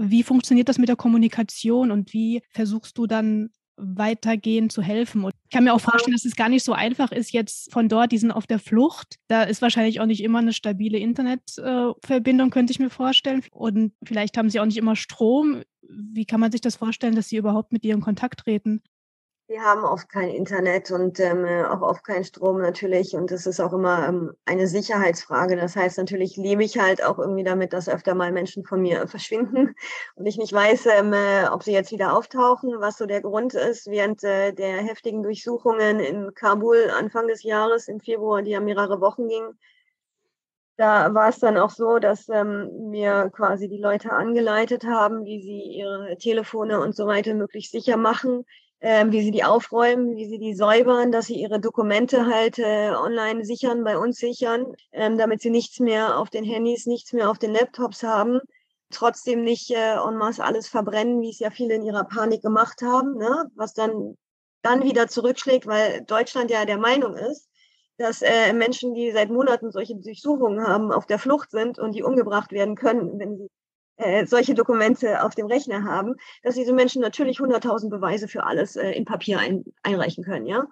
wie 0.00 0.22
funktioniert 0.22 0.68
das 0.68 0.78
mit 0.78 0.88
der 0.88 0.96
Kommunikation 0.96 1.90
und 1.90 2.12
wie 2.12 2.42
versuchst 2.50 2.96
du 2.96 3.06
dann 3.06 3.50
weitergehen 3.76 4.70
zu 4.70 4.82
helfen? 4.82 5.24
Und 5.24 5.32
ich 5.44 5.50
kann 5.50 5.64
mir 5.64 5.74
auch 5.74 5.80
vorstellen, 5.80 6.14
dass 6.14 6.24
es 6.24 6.36
gar 6.36 6.48
nicht 6.48 6.64
so 6.64 6.72
einfach 6.72 7.12
ist, 7.12 7.32
jetzt 7.32 7.72
von 7.72 7.88
dort, 7.88 8.12
die 8.12 8.18
sind 8.18 8.30
auf 8.30 8.46
der 8.46 8.58
Flucht. 8.58 9.16
Da 9.28 9.42
ist 9.42 9.62
wahrscheinlich 9.62 10.00
auch 10.00 10.06
nicht 10.06 10.22
immer 10.22 10.38
eine 10.38 10.52
stabile 10.52 10.98
Internetverbindung, 10.98 12.50
könnte 12.50 12.72
ich 12.72 12.78
mir 12.78 12.90
vorstellen. 12.90 13.42
Und 13.52 13.92
vielleicht 14.02 14.36
haben 14.38 14.48
sie 14.48 14.60
auch 14.60 14.66
nicht 14.66 14.78
immer 14.78 14.96
Strom. 14.96 15.62
Wie 15.82 16.24
kann 16.24 16.40
man 16.40 16.52
sich 16.52 16.60
das 16.60 16.76
vorstellen, 16.76 17.14
dass 17.14 17.28
sie 17.28 17.36
überhaupt 17.36 17.72
mit 17.72 17.84
ihr 17.84 17.94
in 17.94 18.00
Kontakt 18.00 18.40
treten? 18.40 18.82
Wir 19.50 19.64
haben 19.64 19.82
oft 19.82 20.08
kein 20.08 20.28
Internet 20.28 20.92
und 20.92 21.18
ähm, 21.18 21.44
auch 21.64 21.82
oft 21.82 22.04
keinen 22.04 22.22
Strom 22.22 22.60
natürlich. 22.60 23.16
Und 23.16 23.32
das 23.32 23.48
ist 23.48 23.58
auch 23.58 23.72
immer 23.72 24.06
ähm, 24.06 24.32
eine 24.44 24.68
Sicherheitsfrage. 24.68 25.56
Das 25.56 25.74
heißt, 25.74 25.98
natürlich 25.98 26.36
lebe 26.36 26.62
ich 26.62 26.78
halt 26.78 27.02
auch 27.04 27.18
irgendwie 27.18 27.42
damit, 27.42 27.72
dass 27.72 27.88
öfter 27.88 28.14
mal 28.14 28.30
Menschen 28.30 28.64
von 28.64 28.80
mir 28.80 29.08
verschwinden 29.08 29.74
und 30.14 30.26
ich 30.26 30.38
nicht 30.38 30.52
weiß, 30.52 30.86
ähm, 30.96 31.12
äh, 31.12 31.48
ob 31.50 31.64
sie 31.64 31.72
jetzt 31.72 31.90
wieder 31.90 32.16
auftauchen, 32.16 32.74
was 32.78 32.96
so 32.96 33.06
der 33.06 33.22
Grund 33.22 33.54
ist. 33.54 33.88
Während 33.88 34.22
äh, 34.22 34.52
der 34.52 34.82
heftigen 34.82 35.24
Durchsuchungen 35.24 35.98
in 35.98 36.32
Kabul 36.32 36.88
Anfang 36.96 37.26
des 37.26 37.42
Jahres, 37.42 37.88
im 37.88 37.98
Februar, 37.98 38.42
die 38.42 38.52
ja 38.52 38.60
mehrere 38.60 39.00
Wochen 39.00 39.26
gingen, 39.26 39.58
da 40.76 41.12
war 41.12 41.28
es 41.28 41.40
dann 41.40 41.58
auch 41.58 41.70
so, 41.70 41.98
dass 41.98 42.28
ähm, 42.28 42.90
mir 42.90 43.28
quasi 43.34 43.68
die 43.68 43.78
Leute 43.78 44.12
angeleitet 44.12 44.84
haben, 44.84 45.24
wie 45.24 45.42
sie 45.42 45.76
ihre 45.76 46.16
Telefone 46.18 46.78
und 46.78 46.94
so 46.94 47.08
weiter 47.08 47.34
möglichst 47.34 47.72
sicher 47.72 47.96
machen 47.96 48.44
ähm, 48.80 49.12
wie 49.12 49.22
sie 49.22 49.30
die 49.30 49.44
aufräumen, 49.44 50.16
wie 50.16 50.26
sie 50.26 50.38
die 50.38 50.54
säubern, 50.54 51.12
dass 51.12 51.26
sie 51.26 51.40
ihre 51.40 51.60
Dokumente 51.60 52.26
halt 52.26 52.58
äh, 52.58 52.90
online 52.90 53.44
sichern, 53.44 53.84
bei 53.84 53.98
uns 53.98 54.18
sichern, 54.18 54.74
ähm, 54.92 55.18
damit 55.18 55.42
sie 55.42 55.50
nichts 55.50 55.80
mehr 55.80 56.18
auf 56.18 56.30
den 56.30 56.44
Handys, 56.44 56.86
nichts 56.86 57.12
mehr 57.12 57.30
auf 57.30 57.38
den 57.38 57.52
Laptops 57.52 58.02
haben. 58.02 58.40
Trotzdem 58.90 59.42
nicht 59.44 59.70
äh, 59.70 59.96
en 59.96 60.16
masse 60.16 60.42
alles 60.42 60.66
verbrennen, 60.68 61.20
wie 61.20 61.30
es 61.30 61.38
ja 61.38 61.50
viele 61.50 61.74
in 61.74 61.82
ihrer 61.82 62.04
Panik 62.04 62.42
gemacht 62.42 62.80
haben, 62.82 63.16
ne? 63.16 63.50
was 63.54 63.74
dann, 63.74 64.16
dann 64.62 64.82
wieder 64.82 65.08
zurückschlägt, 65.08 65.66
weil 65.66 66.02
Deutschland 66.06 66.50
ja 66.50 66.64
der 66.64 66.78
Meinung 66.78 67.14
ist, 67.14 67.48
dass 67.98 68.22
äh, 68.22 68.52
Menschen, 68.54 68.94
die 68.94 69.12
seit 69.12 69.28
Monaten 69.28 69.70
solche 69.72 69.94
Durchsuchungen 69.94 70.66
haben, 70.66 70.90
auf 70.90 71.06
der 71.06 71.18
Flucht 71.18 71.50
sind 71.50 71.78
und 71.78 71.94
die 71.94 72.02
umgebracht 72.02 72.50
werden 72.50 72.74
können, 72.74 73.18
wenn 73.18 73.36
sie 73.36 73.48
äh, 74.00 74.26
solche 74.26 74.54
Dokumente 74.54 75.22
auf 75.24 75.34
dem 75.34 75.46
Rechner 75.46 75.84
haben, 75.84 76.14
dass 76.42 76.54
diese 76.56 76.72
Menschen 76.72 77.02
natürlich 77.02 77.38
100.000 77.38 77.88
Beweise 77.90 78.28
für 78.28 78.44
alles 78.44 78.76
äh, 78.76 78.90
in 78.92 79.04
Papier 79.04 79.38
ein, 79.38 79.64
einreichen 79.82 80.24
können, 80.24 80.46
ja. 80.46 80.66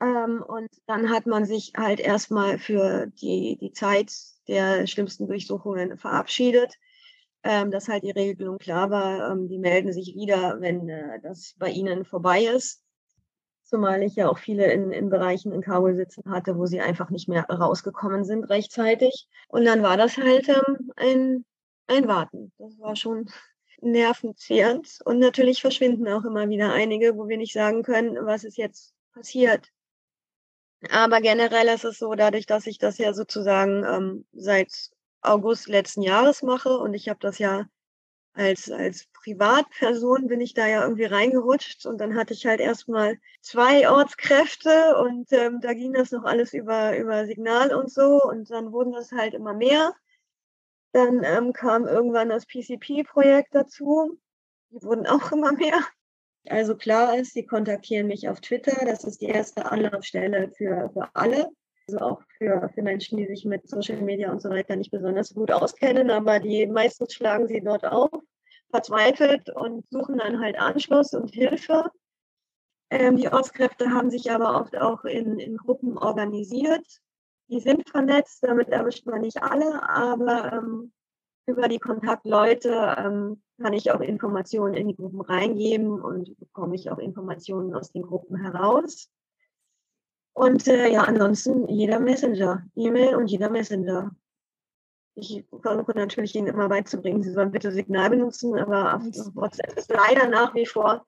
Ähm, 0.00 0.42
und 0.46 0.68
dann 0.86 1.10
hat 1.10 1.26
man 1.26 1.44
sich 1.44 1.72
halt 1.76 2.00
erstmal 2.00 2.58
für 2.58 3.06
die, 3.20 3.58
die 3.60 3.72
Zeit 3.72 4.12
der 4.48 4.86
schlimmsten 4.86 5.26
Durchsuchungen 5.26 5.96
verabschiedet. 5.98 6.74
ähm, 7.42 7.70
dass 7.70 7.88
halt 7.88 8.02
die 8.04 8.10
Regelung 8.10 8.58
klar 8.58 8.90
war, 8.90 9.30
ähm, 9.32 9.48
die 9.48 9.58
melden 9.58 9.92
sich 9.92 10.14
wieder, 10.14 10.60
wenn 10.60 10.88
äh, 10.88 11.20
das 11.22 11.54
bei 11.58 11.70
ihnen 11.70 12.04
vorbei 12.04 12.44
ist. 12.44 12.82
Zumal 13.64 14.02
ich 14.02 14.16
ja 14.16 14.28
auch 14.28 14.38
viele 14.38 14.70
in, 14.72 14.92
in 14.92 15.10
Bereichen 15.10 15.52
in 15.52 15.62
Kabul 15.62 15.94
sitzen 15.96 16.30
hatte, 16.30 16.56
wo 16.58 16.66
sie 16.66 16.80
einfach 16.80 17.10
nicht 17.10 17.28
mehr 17.28 17.44
rausgekommen 17.48 18.24
sind 18.24 18.44
rechtzeitig. 18.44 19.28
Und 19.48 19.64
dann 19.64 19.82
war 19.82 19.96
das 19.96 20.16
halt 20.18 20.48
ähm, 20.48 20.92
ein, 20.96 21.44
ein 21.90 22.08
Warten. 22.08 22.52
Das 22.58 22.78
war 22.78 22.96
schon 22.96 23.30
nervenzehrend. 23.80 25.00
Und 25.04 25.18
natürlich 25.18 25.60
verschwinden 25.60 26.08
auch 26.08 26.24
immer 26.24 26.48
wieder 26.48 26.72
einige, 26.72 27.16
wo 27.16 27.28
wir 27.28 27.36
nicht 27.36 27.52
sagen 27.52 27.82
können, 27.82 28.16
was 28.26 28.44
ist 28.44 28.56
jetzt 28.56 28.94
passiert. 29.12 29.68
Aber 30.90 31.20
generell 31.20 31.68
ist 31.68 31.84
es 31.84 31.98
so, 31.98 32.14
dadurch, 32.14 32.46
dass 32.46 32.66
ich 32.66 32.78
das 32.78 32.96
ja 32.98 33.12
sozusagen 33.12 33.84
ähm, 33.84 34.26
seit 34.32 34.90
August 35.20 35.68
letzten 35.68 36.02
Jahres 36.02 36.42
mache 36.42 36.78
und 36.78 36.94
ich 36.94 37.08
habe 37.08 37.18
das 37.20 37.38
ja 37.38 37.66
als, 38.32 38.70
als 38.70 39.06
Privatperson 39.22 40.28
bin 40.28 40.40
ich 40.40 40.54
da 40.54 40.66
ja 40.66 40.82
irgendwie 40.82 41.04
reingerutscht 41.04 41.84
und 41.84 41.98
dann 41.98 42.14
hatte 42.14 42.32
ich 42.32 42.46
halt 42.46 42.60
erstmal 42.60 43.18
zwei 43.40 43.90
Ortskräfte 43.90 44.96
und 44.98 45.30
ähm, 45.32 45.60
da 45.60 45.74
ging 45.74 45.92
das 45.92 46.12
noch 46.12 46.24
alles 46.24 46.54
über, 46.54 46.96
über 46.96 47.26
Signal 47.26 47.74
und 47.74 47.90
so 47.90 48.22
und 48.22 48.50
dann 48.50 48.72
wurden 48.72 48.92
das 48.92 49.12
halt 49.12 49.34
immer 49.34 49.52
mehr. 49.52 49.94
Dann 50.92 51.22
ähm, 51.24 51.52
kam 51.52 51.86
irgendwann 51.86 52.30
das 52.30 52.46
PCP-Projekt 52.46 53.54
dazu. 53.54 54.18
Die 54.70 54.82
wurden 54.82 55.06
auch 55.06 55.32
immer 55.32 55.52
mehr. 55.52 55.80
Also 56.48 56.76
klar 56.76 57.16
ist, 57.16 57.34
sie 57.34 57.44
kontaktieren 57.44 58.06
mich 58.06 58.28
auf 58.28 58.40
Twitter. 58.40 58.84
Das 58.84 59.04
ist 59.04 59.20
die 59.20 59.26
erste 59.26 59.70
Anlaufstelle 59.70 60.50
für, 60.56 60.90
für 60.92 61.08
alle. 61.14 61.48
Also 61.86 61.98
auch 61.98 62.22
für, 62.38 62.70
für 62.74 62.82
Menschen, 62.82 63.18
die 63.18 63.26
sich 63.26 63.44
mit 63.44 63.68
Social 63.68 64.00
Media 64.00 64.30
und 64.30 64.40
so 64.40 64.50
weiter 64.50 64.76
nicht 64.76 64.90
besonders 64.90 65.34
gut 65.34 65.50
auskennen. 65.52 66.10
Aber 66.10 66.40
die 66.40 66.66
meistens 66.66 67.14
schlagen 67.14 67.46
sie 67.46 67.60
dort 67.60 67.84
auf, 67.84 68.10
verzweifelt 68.70 69.50
und 69.50 69.84
suchen 69.90 70.18
dann 70.18 70.40
halt 70.40 70.58
Anschluss 70.58 71.12
und 71.14 71.30
Hilfe. 71.30 71.90
Ähm, 72.90 73.16
die 73.16 73.28
Ortskräfte 73.28 73.90
haben 73.90 74.10
sich 74.10 74.30
aber 74.30 74.60
oft 74.60 74.76
auch 74.76 75.04
in, 75.04 75.38
in 75.38 75.56
Gruppen 75.56 75.96
organisiert. 75.98 76.86
Die 77.50 77.60
sind 77.60 77.88
vernetzt, 77.88 78.42
damit 78.42 78.68
erwischt 78.68 79.06
man 79.06 79.22
nicht 79.22 79.42
alle, 79.42 79.88
aber 79.88 80.52
ähm, 80.52 80.92
über 81.46 81.68
die 81.68 81.80
Kontaktleute 81.80 82.94
ähm, 82.96 83.42
kann 83.60 83.72
ich 83.72 83.90
auch 83.90 84.00
Informationen 84.00 84.74
in 84.74 84.88
die 84.88 84.96
Gruppen 84.96 85.20
reingeben 85.20 86.00
und 86.00 86.38
bekomme 86.38 86.76
ich 86.76 86.90
auch 86.90 86.98
Informationen 86.98 87.74
aus 87.74 87.90
den 87.90 88.02
Gruppen 88.02 88.36
heraus. 88.36 89.10
Und 90.32 90.68
äh, 90.68 90.88
ja, 90.92 91.02
ansonsten 91.02 91.68
jeder 91.68 91.98
Messenger, 91.98 92.64
E-Mail 92.76 93.16
und 93.16 93.26
jeder 93.26 93.50
Messenger. 93.50 94.14
Ich 95.16 95.44
versuche 95.60 95.92
natürlich 95.92 96.36
ihnen 96.36 96.46
immer 96.46 96.68
beizubringen, 96.68 97.22
sie 97.22 97.32
sollen 97.32 97.50
bitte 97.50 97.72
Signal 97.72 98.10
benutzen, 98.10 98.56
aber 98.56 99.00
WhatsApp 99.34 99.76
ist 99.76 99.90
leider 99.90 100.28
nach 100.28 100.54
wie 100.54 100.66
vor 100.66 101.04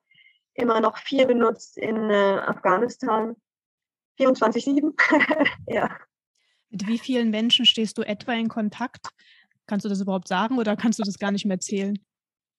immer 0.55 0.81
noch 0.81 0.97
viel 0.97 1.25
benutzt 1.25 1.77
in 1.77 2.09
äh, 2.09 2.41
Afghanistan. 2.45 3.35
24-7. 4.19 4.93
ja. 5.67 5.89
Mit 6.73 6.87
wie 6.87 6.97
vielen 6.97 7.29
Menschen 7.29 7.67
stehst 7.67 7.99
du 7.99 8.01
etwa 8.01 8.33
in 8.33 8.47
Kontakt? 8.47 9.09
Kannst 9.67 9.85
du 9.85 9.89
das 9.89 10.01
überhaupt 10.01 10.27
sagen 10.27 10.57
oder 10.57 10.75
kannst 10.75 10.97
du 10.97 11.03
das 11.03 11.19
gar 11.19 11.31
nicht 11.31 11.45
mehr 11.45 11.59
zählen? 11.59 12.03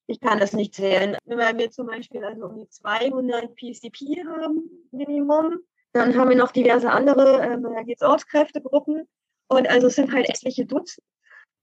Ich 0.06 0.20
kann 0.20 0.38
das 0.38 0.52
nicht 0.52 0.72
zählen. 0.72 1.16
Wenn 1.24 1.58
wir 1.58 1.70
zum 1.72 1.88
Beispiel 1.88 2.24
also 2.24 2.46
um 2.46 2.56
die 2.56 2.68
200 2.68 3.56
PCP 3.56 4.24
haben, 4.24 4.70
Minimum, 4.92 5.58
dann 5.92 6.16
haben 6.16 6.28
wir 6.28 6.36
noch 6.36 6.52
diverse 6.52 6.92
andere, 6.92 7.42
ähm, 7.42 7.64
da 7.64 7.82
geht 7.82 8.00
es 8.00 8.06
Ortskräftegruppen. 8.06 9.08
Und 9.48 9.68
also 9.68 9.88
es 9.88 9.96
sind 9.96 10.12
halt 10.12 10.28
etliche 10.28 10.64
Dutzend, 10.64 11.04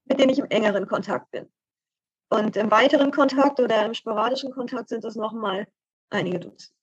mit 0.05 0.19
denen 0.19 0.31
ich 0.31 0.39
im 0.39 0.49
engeren 0.49 0.87
Kontakt 0.87 1.31
bin. 1.31 1.47
Und 2.29 2.57
im 2.57 2.69
weiteren 2.69 3.11
Kontakt 3.11 3.61
oder 3.61 3.85
im 3.85 3.93
sporadischen 3.93 4.51
Kontakt 4.51 4.89
sind 4.89 5.05
es 5.05 5.15
nochmal 5.15 5.67
einige 6.09 6.41
Dutzend. 6.41 6.75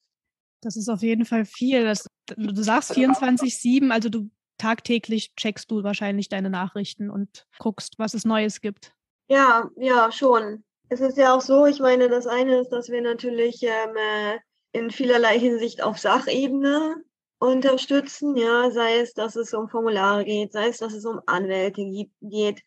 Das 0.61 0.75
ist 0.75 0.89
auf 0.89 1.03
jeden 1.03 1.25
Fall 1.25 1.45
viel. 1.45 1.83
Das, 1.83 2.07
du 2.35 2.63
sagst 2.63 2.91
24-7, 2.91 3.91
also 3.91 4.09
du 4.09 4.31
tagtäglich 4.59 5.33
checkst 5.35 5.71
du 5.71 5.83
wahrscheinlich 5.83 6.29
deine 6.29 6.49
Nachrichten 6.49 7.09
und 7.09 7.47
guckst, 7.57 7.97
was 7.97 8.13
es 8.13 8.25
Neues 8.25 8.61
gibt. 8.61 8.93
Ja, 9.27 9.69
ja, 9.77 10.11
schon. 10.11 10.63
Es 10.89 11.01
ist 11.01 11.17
ja 11.17 11.35
auch 11.35 11.41
so, 11.41 11.65
ich 11.65 11.79
meine, 11.79 12.09
das 12.09 12.27
eine 12.27 12.59
ist, 12.61 12.69
dass 12.69 12.89
wir 12.89 13.01
natürlich 13.01 13.61
ähm, 13.63 13.95
äh, 13.95 14.39
in 14.71 14.91
vielerlei 14.91 15.39
Hinsicht 15.39 15.83
auf 15.83 15.97
Sachebene 15.99 16.95
unterstützen, 17.39 18.35
ja, 18.35 18.69
sei 18.71 18.99
es, 18.99 19.13
dass 19.13 19.35
es 19.35 19.53
um 19.53 19.69
Formulare 19.69 20.25
geht, 20.25 20.51
sei 20.51 20.67
es, 20.67 20.77
dass 20.77 20.93
es 20.93 21.05
um 21.05 21.21
Anwälte 21.25 21.83
geht. 22.21 22.61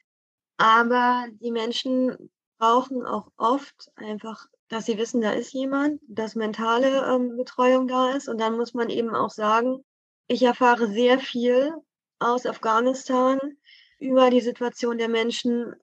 Aber 0.56 1.26
die 1.40 1.50
Menschen 1.50 2.30
brauchen 2.58 3.04
auch 3.04 3.28
oft 3.36 3.90
einfach, 3.96 4.46
dass 4.68 4.86
sie 4.86 4.96
wissen, 4.96 5.20
da 5.20 5.32
ist 5.32 5.52
jemand, 5.52 6.00
dass 6.08 6.36
mentale 6.36 7.04
ähm, 7.12 7.36
Betreuung 7.36 7.88
da 7.88 8.12
ist. 8.12 8.28
Und 8.28 8.40
dann 8.40 8.56
muss 8.56 8.72
man 8.72 8.88
eben 8.88 9.14
auch 9.14 9.30
sagen, 9.30 9.84
ich 10.32 10.42
erfahre 10.42 10.88
sehr 10.88 11.18
viel 11.18 11.72
aus 12.18 12.46
Afghanistan 12.46 13.38
über 13.98 14.30
die 14.30 14.40
Situation 14.40 14.98
der 14.98 15.08
Menschen 15.08 15.74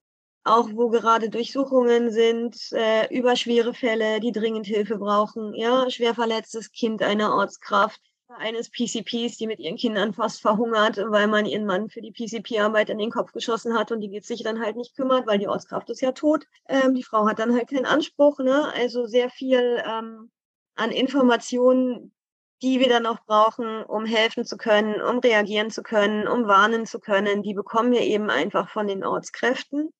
auch 0.44 0.70
wo 0.74 0.90
gerade 0.90 1.30
Durchsuchungen 1.30 2.12
sind, 2.12 2.56
äh, 2.72 3.14
über 3.16 3.36
schwere 3.36 3.74
Fälle, 3.74 4.20
die 4.20 4.32
dringend 4.32 4.66
Hilfe 4.66 4.98
brauchen, 4.98 5.54
ja, 5.54 5.90
schwer 5.90 6.16
verletztes 6.16 6.72
Kind 6.72 7.04
einer 7.04 7.36
Ortskraft, 7.36 8.02
eines 8.30 8.70
PCPs, 8.70 9.38
die 9.38 9.48
mit 9.48 9.60
ihren 9.60 9.76
Kindern 9.76 10.14
fast 10.14 10.42
verhungert, 10.42 10.98
weil 10.98 11.28
man 11.28 11.46
ihren 11.46 11.66
Mann 11.66 11.90
für 11.90 12.02
die 12.02 12.12
PCP-Arbeit 12.12 12.90
in 12.90 13.00
den 13.00 13.10
Kopf 13.10 13.32
geschossen 13.32 13.74
hat 13.74 13.92
und 13.92 14.02
die 14.02 14.10
geht 14.10 14.26
sich 14.26 14.44
dann 14.44 14.62
halt 14.62 14.76
nicht 14.76 14.96
kümmert, 14.96 15.26
weil 15.26 15.40
die 15.40 15.48
Ortskraft 15.48 15.90
ist 15.90 16.02
ja 16.02 16.12
tot. 16.12 16.46
Ähm, 16.68 16.94
die 16.94 17.04
Frau 17.04 17.28
hat 17.28 17.40
dann 17.40 17.54
halt 17.54 17.70
keinen 17.70 17.86
Anspruch, 17.88 18.40
ne? 18.40 18.72
Also 18.76 19.08
sehr 19.08 19.32
viel 19.32 19.82
ähm, 19.84 20.30
an 20.76 20.92
Informationen, 20.92 22.12
die 22.62 22.80
wir 22.80 22.90
dann 22.90 23.06
auch 23.06 23.20
brauchen, 23.26 23.84
um 23.84 24.06
helfen 24.06 24.46
zu 24.46 24.58
können, 24.58 25.02
um 25.02 25.20
reagieren 25.20 25.72
zu 25.72 25.82
können, 25.84 26.28
um 26.28 26.48
warnen 26.48 26.86
zu 26.86 27.00
können, 27.00 27.42
die 27.44 27.54
bekommen 27.54 27.92
wir 27.92 28.02
eben 28.02 28.30
einfach 28.30 28.70
von 28.70 28.88
den 28.88 29.04
Ortskräften. 29.04 29.92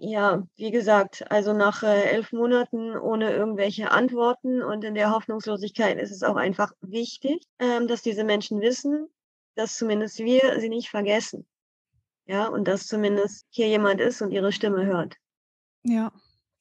Ja, 0.00 0.46
wie 0.54 0.70
gesagt, 0.70 1.30
also 1.30 1.52
nach 1.52 1.82
äh, 1.82 2.04
elf 2.04 2.32
Monaten 2.32 2.96
ohne 2.96 3.32
irgendwelche 3.32 3.90
Antworten 3.90 4.62
und 4.62 4.84
in 4.84 4.94
der 4.94 5.10
Hoffnungslosigkeit 5.10 5.98
ist 5.98 6.12
es 6.12 6.22
auch 6.22 6.36
einfach 6.36 6.72
wichtig, 6.80 7.42
ähm, 7.58 7.88
dass 7.88 8.02
diese 8.02 8.22
Menschen 8.22 8.60
wissen, 8.60 9.08
dass 9.56 9.76
zumindest 9.76 10.20
wir 10.20 10.60
sie 10.60 10.68
nicht 10.68 10.88
vergessen. 10.88 11.48
Ja, 12.26 12.46
und 12.46 12.68
dass 12.68 12.86
zumindest 12.86 13.46
hier 13.50 13.68
jemand 13.68 14.00
ist 14.00 14.22
und 14.22 14.30
ihre 14.30 14.52
Stimme 14.52 14.86
hört. 14.86 15.16
Ja, 15.82 16.12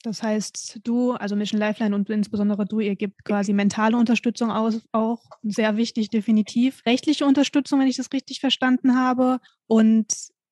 das 0.08 0.24
heißt, 0.24 0.80
du, 0.84 1.12
also 1.12 1.36
Mission 1.36 1.60
Lifeline 1.60 1.96
und 1.96 2.10
insbesondere 2.10 2.66
du, 2.66 2.80
ihr 2.80 2.96
gebt 2.96 3.24
quasi 3.26 3.54
mentale 3.54 3.98
Unterstützung 3.98 4.52
aus, 4.52 4.82
auch 4.92 5.24
sehr 5.44 5.78
wichtig, 5.78 6.10
definitiv. 6.10 6.82
Rechtliche 6.86 7.26
Unterstützung, 7.26 7.80
wenn 7.80 7.88
ich 7.88 7.98
das 7.98 8.12
richtig 8.14 8.40
verstanden 8.40 8.96
habe. 8.96 9.40
Und 9.68 10.08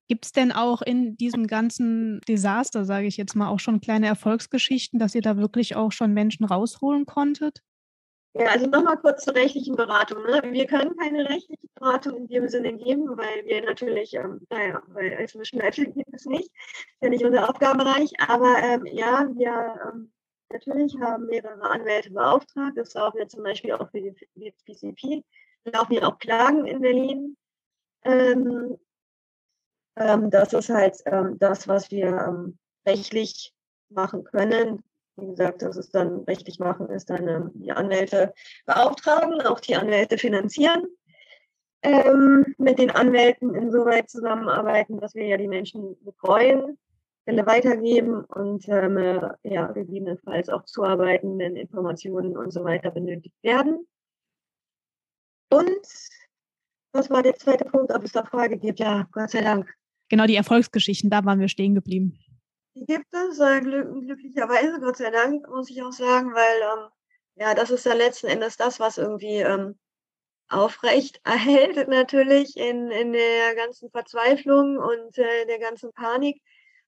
Gibt 0.07 0.25
es 0.25 0.31
denn 0.31 0.51
auch 0.51 0.83
in 0.83 1.17
diesem 1.17 1.47
ganzen 1.47 2.21
Desaster, 2.27 2.85
sage 2.85 3.07
ich 3.07 3.17
jetzt 3.17 3.35
mal, 3.35 3.47
auch 3.47 3.59
schon 3.59 3.81
kleine 3.81 4.05
Erfolgsgeschichten, 4.05 4.99
dass 4.99 5.15
ihr 5.15 5.21
da 5.21 5.37
wirklich 5.37 5.75
auch 5.75 5.91
schon 5.91 6.13
Menschen 6.13 6.45
rausholen 6.45 7.07
konntet? 7.07 7.61
Ja, 8.37 8.47
also 8.47 8.65
nochmal 8.67 8.97
kurz 8.97 9.23
zur 9.23 9.33
rechtlichen 9.33 9.77
Beratung. 9.77 10.21
Ne? 10.23 10.41
Wir 10.51 10.67
können 10.67 10.93
keine 10.97 11.29
rechtliche 11.29 11.67
Beratung 11.75 12.17
in 12.17 12.27
dem 12.27 12.49
Sinne 12.49 12.73
geben, 12.73 13.07
weil 13.17 13.45
wir 13.45 13.63
natürlich, 13.63 14.13
ähm, 14.13 14.45
naja, 14.49 14.83
weil 14.87 15.15
als 15.15 15.35
Mischenleiter 15.35 15.85
gibt 15.85 16.13
es 16.13 16.25
nicht, 16.25 16.51
ist 16.51 17.01
ja 17.01 17.07
nicht 17.07 17.23
unser 17.23 17.49
Aufgabenbereich, 17.49 18.11
aber 18.19 18.57
ähm, 18.61 18.85
ja, 18.87 19.25
wir 19.33 19.79
ähm, 19.87 20.11
natürlich 20.49 20.99
haben 20.99 21.27
mehrere 21.27 21.61
Anwälte 21.61 22.11
beauftragt, 22.11 22.73
das 22.75 22.93
laufen 22.93 23.19
ja 23.19 23.27
zum 23.29 23.43
Beispiel 23.43 23.71
auch 23.71 23.89
für 23.89 24.01
die 24.01 24.51
PCP, 24.65 25.23
laufen 25.63 25.93
ja 25.93 26.03
auch 26.03 26.19
Klagen 26.19 26.65
in 26.65 26.81
Berlin. 26.81 27.37
Ähm, 28.03 28.77
ähm, 29.95 30.29
das 30.29 30.51
ist 30.51 30.67
halt 30.67 30.97
ähm, 31.05 31.39
das, 31.39 31.69
was 31.69 31.89
wir 31.89 32.53
rechtlich 32.85 33.53
machen 33.87 34.25
können. 34.25 34.83
Wie 35.17 35.27
gesagt, 35.27 35.61
das 35.61 35.77
ist 35.77 35.95
dann 35.95 36.19
rechtlich 36.21 36.59
machen, 36.59 36.89
ist 36.89 37.09
dann 37.09 37.51
die 37.53 37.71
Anwälte 37.71 38.33
beauftragen, 38.65 39.41
auch 39.41 39.59
die 39.59 39.75
Anwälte 39.75 40.17
finanzieren. 40.17 40.83
Ähm, 41.81 42.55
mit 42.57 42.79
den 42.79 42.89
Anwälten 42.89 43.53
insoweit 43.53 44.09
zusammenarbeiten, 44.09 44.99
dass 44.99 45.13
wir 45.13 45.27
ja 45.27 45.37
die 45.37 45.47
Menschen 45.47 45.95
betreuen, 46.03 46.77
Fälle 47.25 47.45
weitergeben 47.45 48.25
und 48.25 48.67
ähm, 48.67 48.97
äh, 48.97 49.29
ja, 49.43 49.71
gegebenenfalls 49.71 50.49
auch 50.49 50.65
zuarbeiten, 50.65 51.37
wenn 51.37 51.55
Informationen 51.55 52.35
und 52.35 52.51
so 52.51 52.63
weiter 52.63 52.91
benötigt 52.91 53.35
werden. 53.43 53.87
Und 55.51 55.87
was 56.91 57.09
war 57.09 57.21
der 57.21 57.35
zweite 57.35 57.65
Punkt, 57.65 57.93
ob 57.93 58.03
es 58.03 58.13
da 58.13 58.25
Frage 58.25 58.57
gibt? 58.57 58.79
Ja, 58.79 59.07
Gott 59.11 59.29
sei 59.29 59.41
Dank 59.41 59.71
genau 60.09 60.25
die 60.25 60.35
Erfolgsgeschichten, 60.35 61.09
da 61.09 61.25
waren 61.25 61.39
wir 61.39 61.49
stehen 61.49 61.75
geblieben. 61.75 62.19
Die 62.75 62.85
gibt 62.85 63.13
es, 63.13 63.39
äh, 63.39 63.61
glück 63.61 63.89
glücklicherweise, 64.01 64.81
Gott 64.81 64.97
sei 64.97 65.09
Dank, 65.09 65.47
muss 65.47 65.69
ich 65.69 65.81
auch 65.81 65.93
sagen, 65.93 66.33
weil 66.33 66.61
ähm, 66.61 66.89
ja, 67.35 67.53
das 67.53 67.71
ist 67.71 67.85
ja 67.85 67.93
letzten 67.93 68.27
Endes 68.27 68.57
das, 68.57 68.81
was 68.81 68.97
irgendwie 68.97 69.37
ähm, 69.37 69.79
aufrecht 70.49 71.21
erhält, 71.23 71.87
natürlich 71.87 72.57
in, 72.57 72.91
in 72.91 73.13
der 73.13 73.55
ganzen 73.55 73.89
Verzweiflung 73.91 74.77
und 74.77 75.17
äh, 75.17 75.45
der 75.47 75.59
ganzen 75.59 75.93
Panik. 75.93 76.41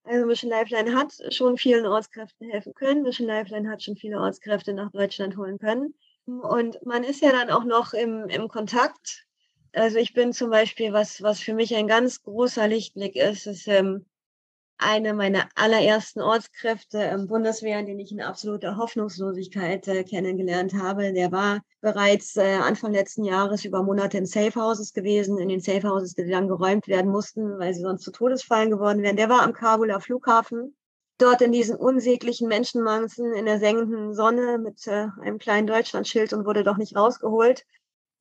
Also 0.03 0.25
Mission 0.25 0.51
Lifeline 0.51 0.94
hat 0.94 1.13
schon 1.34 1.58
vielen 1.58 1.86
Ortskräften 1.86 2.50
helfen 2.50 2.74
können. 2.74 3.03
Mission 3.03 3.27
Lifeline 3.27 3.70
hat 3.70 3.84
schon 3.84 3.96
viele 3.96 4.20
Ortskräfte 4.20 4.74
nach 4.74 4.91
Deutschland 4.91 5.38
holen 5.38 5.58
können. 5.58 5.94
Und 6.25 6.86
man 6.86 7.03
ist 7.06 7.22
ja 7.22 7.32
dann 7.32 7.50
auch 7.50 7.63
noch 7.63 7.94
im, 7.94 8.27
im 8.27 8.50
Kontakt. 8.50 9.25
Also 9.74 9.98
ich 9.98 10.13
bin 10.13 10.34
zum 10.34 10.50
Beispiel, 10.50 10.91
was, 10.91 11.22
was 11.22 11.39
für 11.39 11.53
mich 11.53 11.75
ein 11.75 11.88
ganz 11.88 12.24
großer 12.24 12.67
Lichtblick 12.67 13.15
ist, 13.15 13.48
ist 13.48 13.67
ähm, 13.67 14.06
eine 14.77 15.13
meiner 15.13 15.50
allerersten 15.55 16.22
Ortskräfte 16.22 17.00
im 17.00 17.27
Bundeswehr, 17.27 17.81
den 17.84 18.00
ich 18.00 18.12
in 18.12 18.22
absoluter 18.22 18.77
Hoffnungslosigkeit 18.77 19.88
äh, 19.88 20.03
kennengelernt 20.03 20.74
habe. 20.74 21.13
Der 21.13 21.31
war 21.31 21.62
bereits 21.81 22.36
äh, 22.38 22.55
Anfang 22.55 22.93
letzten 22.93 23.24
Jahres 23.24 23.65
über 23.65 23.81
Monate 23.84 24.17
in 24.17 24.25
Safehouses 24.25 24.93
gewesen, 24.93 25.39
in 25.39 25.50
den 25.50 25.62
Safehouses, 25.62 26.13
die 26.13 26.29
dann 26.29 26.48
geräumt 26.48 26.88
werden 26.88 27.12
mussten, 27.12 27.57
weil 27.57 27.74
sie 27.74 27.81
sonst 27.81 28.03
zu 28.03 28.12
Todesfallen 28.12 28.69
geworden 28.69 29.01
wären. 29.01 29.17
Der 29.17 29.29
war 29.29 29.41
am 29.41 29.53
Kabuler 29.53 30.00
Flughafen, 30.00 30.75
dort 31.17 31.41
in 31.41 31.51
diesen 31.51 31.75
unsäglichen 31.75 32.48
Menschenmassen 32.48 33.34
in 33.34 33.46
der 33.46 33.60
sengenden 33.60 34.13
Sonne 34.13 34.60
mit 34.60 34.86
äh, 34.86 35.07
einem 35.22 35.39
kleinen 35.39 35.67
Deutschlandschild 35.67 36.34
und 36.34 36.46
wurde 36.46 36.63
doch 36.63 36.77
nicht 36.77 36.96
rausgeholt. 36.96 37.65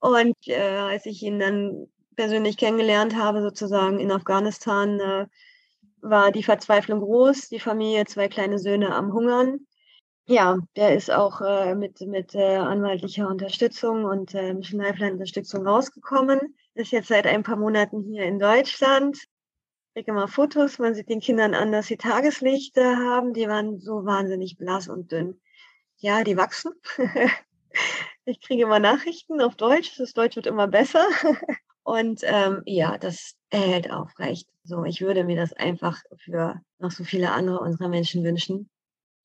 Und 0.01 0.37
äh, 0.47 0.79
als 0.79 1.05
ich 1.07 1.23
ihn 1.23 1.39
dann 1.39 1.89
persönlich 2.17 2.57
kennengelernt 2.57 3.15
habe, 3.15 3.43
sozusagen 3.43 4.01
in 4.01 4.11
Afghanistan, 4.11 5.01
äh, 5.01 5.27
war 6.11 6.33
die 6.33 6.43
Verzweiflung 6.43 7.01
groß, 7.01 7.49
die 7.49 7.61
Familie, 7.61 8.05
zwei 8.07 8.29
kleine 8.29 8.59
Söhne 8.59 8.95
am 8.95 9.13
Hungern. 9.13 9.67
Ja, 10.29 10.59
der 10.75 10.97
ist 10.97 11.11
auch 11.11 11.41
äh, 11.41 11.75
mit, 11.77 12.01
mit 12.01 12.35
äh, 12.35 12.57
anwaltlicher 12.57 13.29
Unterstützung 13.29 14.05
und 14.05 14.35
äh, 14.35 14.55
Mission 14.55 14.81
Lifeline 14.81 15.13
Unterstützung 15.13 15.67
rausgekommen. 15.67 16.57
Ist 16.75 16.91
jetzt 16.91 17.09
seit 17.09 17.27
ein 17.27 17.45
paar 17.45 17.57
Monaten 17.57 18.03
hier 18.03 18.25
in 18.25 18.41
Deutschland. 18.41 19.17
Ich 19.17 19.95
kriege 19.95 20.11
immer 20.11 20.27
Fotos, 20.27 20.79
man 20.81 20.95
sieht 20.95 21.09
den 21.09 21.21
Kindern 21.21 21.55
an, 21.55 21.71
dass 21.71 21.87
sie 21.87 21.97
Tageslicht 21.97 22.77
äh, 22.77 22.97
haben. 22.97 23.35
Die 23.35 23.49
waren 23.49 23.79
so 23.79 24.05
wahnsinnig 24.05 24.59
blass 24.59 24.89
und 24.89 25.13
dünn. 25.13 25.41
Ja, 25.99 26.25
die 26.25 26.37
wachsen. 26.37 26.73
ich 28.25 28.41
kriege 28.41 28.65
immer 28.65 28.81
Nachrichten 28.81 29.41
auf 29.41 29.55
Deutsch. 29.55 29.97
Das 29.97 30.13
Deutsch 30.13 30.35
wird 30.35 30.47
immer 30.47 30.67
besser. 30.67 31.07
Und 31.87 32.23
ähm, 32.25 32.63
ja, 32.67 32.99
das 32.99 33.37
hält 33.49 33.93
aufrecht. 33.93 34.49
So, 34.65 34.83
ich 34.83 35.03
würde 35.03 35.23
mir 35.23 35.37
das 35.37 35.53
einfach 35.53 36.03
für 36.17 36.61
noch 36.81 36.91
so 36.91 37.05
viele 37.05 37.31
andere 37.31 37.61
unserer 37.61 37.89
Menschen 37.89 38.25
wünschen, 38.25 38.69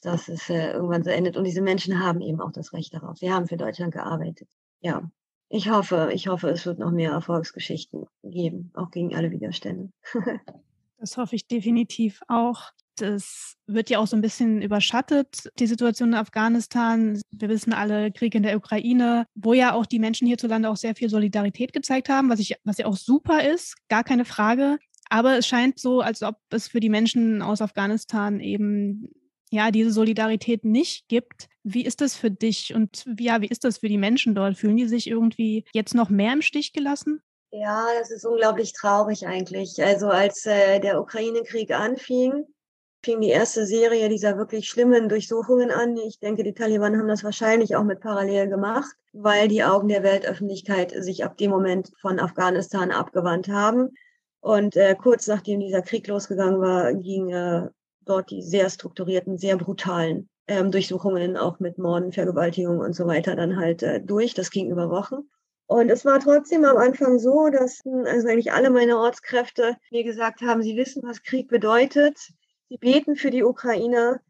dass 0.02 0.30
es 0.30 0.48
äh, 0.48 0.74
irgendwann 0.74 1.04
so 1.04 1.10
endet. 1.10 1.38
Und 1.38 1.46
diese 1.46 1.64
Menschen 1.64 2.00
haben 2.00 2.22
eben 2.22 2.40
auch 2.40 2.52
das 2.52 2.72
Recht 2.72 2.94
darauf. 2.94 3.18
Sie 3.18 3.34
haben 3.34 3.48
für 3.48 3.58
Deutschland 3.58 3.94
gearbeitet. 3.94 4.48
Ja, 4.80 5.10
ich 5.50 5.72
hoffe, 5.72 6.12
ich 6.14 6.28
hoffe, 6.28 6.50
es 6.50 6.64
wird 6.68 6.78
noch 6.78 6.92
mehr 6.92 7.12
Erfolgsgeschichten 7.14 8.06
geben, 8.24 8.70
auch 8.76 8.92
gegen 8.92 9.16
alle 9.16 9.32
Widerstände. 9.32 9.92
das 11.00 11.18
hoffe 11.18 11.36
ich 11.36 11.48
definitiv 11.48 12.22
auch. 12.28 12.62
Das 13.02 13.56
wird 13.68 13.90
ja 13.90 14.00
auch 14.00 14.08
so 14.08 14.16
ein 14.16 14.22
bisschen 14.22 14.62
überschattet, 14.62 15.50
die 15.60 15.68
Situation 15.68 16.10
in 16.10 16.16
Afghanistan. 16.16 17.20
Wir 17.32 17.50
wissen 17.50 17.74
alle, 17.74 18.12
Krieg 18.12 18.36
in 18.36 18.44
der 18.44 18.58
Ukraine, 18.58 19.26
wo 19.36 19.54
ja 19.54 19.74
auch 19.74 19.86
die 19.86 20.00
Menschen 20.00 20.28
hierzulande 20.28 20.70
auch 20.70 20.78
sehr 20.78 20.96
viel 20.96 21.10
Solidarität 21.10 21.74
gezeigt 21.74 22.10
haben, 22.10 22.30
was, 22.30 22.40
ich, 22.40 22.56
was 22.64 22.78
ja 22.78 22.86
auch 22.86 22.98
super 22.98 23.44
ist, 23.44 23.76
gar 23.90 24.04
keine 24.04 24.26
Frage. 24.26 24.78
Aber 25.10 25.38
es 25.38 25.48
scheint 25.48 25.80
so, 25.80 26.02
als 26.02 26.22
ob 26.24 26.38
es 26.52 26.68
für 26.68 26.80
die 26.80 26.90
Menschen 26.90 27.42
aus 27.42 27.62
Afghanistan 27.62 28.40
eben 28.40 29.10
ja 29.50 29.72
diese 29.72 29.92
Solidarität 29.92 30.64
nicht 30.64 31.08
gibt. 31.08 31.48
Wie 31.64 31.84
ist 31.84 32.02
das 32.02 32.16
für 32.16 32.32
dich 32.32 32.74
und 32.74 33.06
ja, 33.20 33.42
wie 33.42 33.48
ist 33.48 33.64
das 33.64 33.80
für 33.80 33.90
die 33.90 33.98
Menschen 33.98 34.36
dort? 34.36 34.58
Fühlen 34.58 34.78
die 34.78 34.88
sich 34.88 35.08
irgendwie 35.08 35.66
jetzt 35.74 35.94
noch 35.94 36.10
mehr 36.10 36.34
im 36.34 36.42
Stich 36.42 36.72
gelassen? 36.72 37.22
Ja, 37.52 37.86
das 38.00 38.12
ist 38.12 38.26
unglaublich 38.26 38.72
traurig 38.74 39.28
eigentlich. 39.28 39.84
Also 39.84 40.08
als 40.08 40.46
äh, 40.46 40.80
der 40.80 41.02
Ukraine-Krieg 41.02 41.72
anfing, 41.72 42.46
fing 43.04 43.22
die 43.22 43.30
erste 43.30 43.66
Serie 43.66 44.10
dieser 44.10 44.38
wirklich 44.38 44.70
schlimmen 44.70 45.10
Durchsuchungen 45.10 45.72
an. 45.72 45.98
Ich 45.98 46.20
denke, 46.20 46.44
die 46.44 46.54
Taliban 46.54 46.98
haben 46.98 47.08
das 47.08 47.24
wahrscheinlich 47.24 47.76
auch 47.76 47.84
mit 47.84 48.00
parallel 48.00 48.48
gemacht, 48.48 48.96
weil 49.14 49.48
die 49.48 49.64
Augen 49.64 49.88
der 49.88 50.04
Weltöffentlichkeit 50.04 50.92
sich 50.92 51.24
ab 51.24 51.38
dem 51.38 51.52
Moment 51.52 51.92
von 52.00 52.20
Afghanistan 52.20 52.92
abgewandt 52.92 53.48
haben. 53.48 53.90
Und 54.40 54.76
äh, 54.76 54.96
kurz 54.96 55.28
nachdem 55.28 55.60
dieser 55.60 55.82
Krieg 55.82 56.08
losgegangen 56.08 56.62
war, 56.62 56.94
gingen 56.94 57.30
äh, 57.30 57.70
dort 58.02 58.30
die 58.32 58.42
sehr 58.42 58.70
strukturierten, 58.70 59.38
sehr 59.38 59.58
brutalen 59.58 60.30
ähm, 60.48 60.72
Durchsuchungen, 60.72 61.38
auch 61.38 61.60
mit 61.60 61.78
Morden, 61.78 62.12
Vergewaltigungen 62.12 62.82
und 62.82 62.94
so 62.94 63.08
weiter, 63.08 63.36
dann 63.36 63.58
halt 63.58 63.84
äh, 63.84 64.02
durch. 64.02 64.34
Das 64.34 64.52
ging 64.52 64.70
über 64.70 64.90
Wochen. 64.90 65.30
Und 65.68 65.90
es 65.90 66.04
war 66.04 66.20
trotzdem 66.20 66.66
am 66.66 66.76
Anfang 66.78 67.18
so, 67.18 67.50
dass 67.50 67.80
also 67.86 68.28
eigentlich 68.28 68.52
alle 68.52 68.70
meine 68.70 68.98
Ortskräfte 68.98 69.78
mir 69.90 70.04
gesagt 70.04 70.42
haben, 70.42 70.62
sie 70.62 70.76
wissen, 70.76 71.02
was 71.04 71.24
Krieg 71.24 71.48
bedeutet. 71.48 72.18
Sie 72.72 72.78
beten 72.78 73.18
für 73.18 73.32
die 73.32 73.44
Ukrainer. 73.44 74.22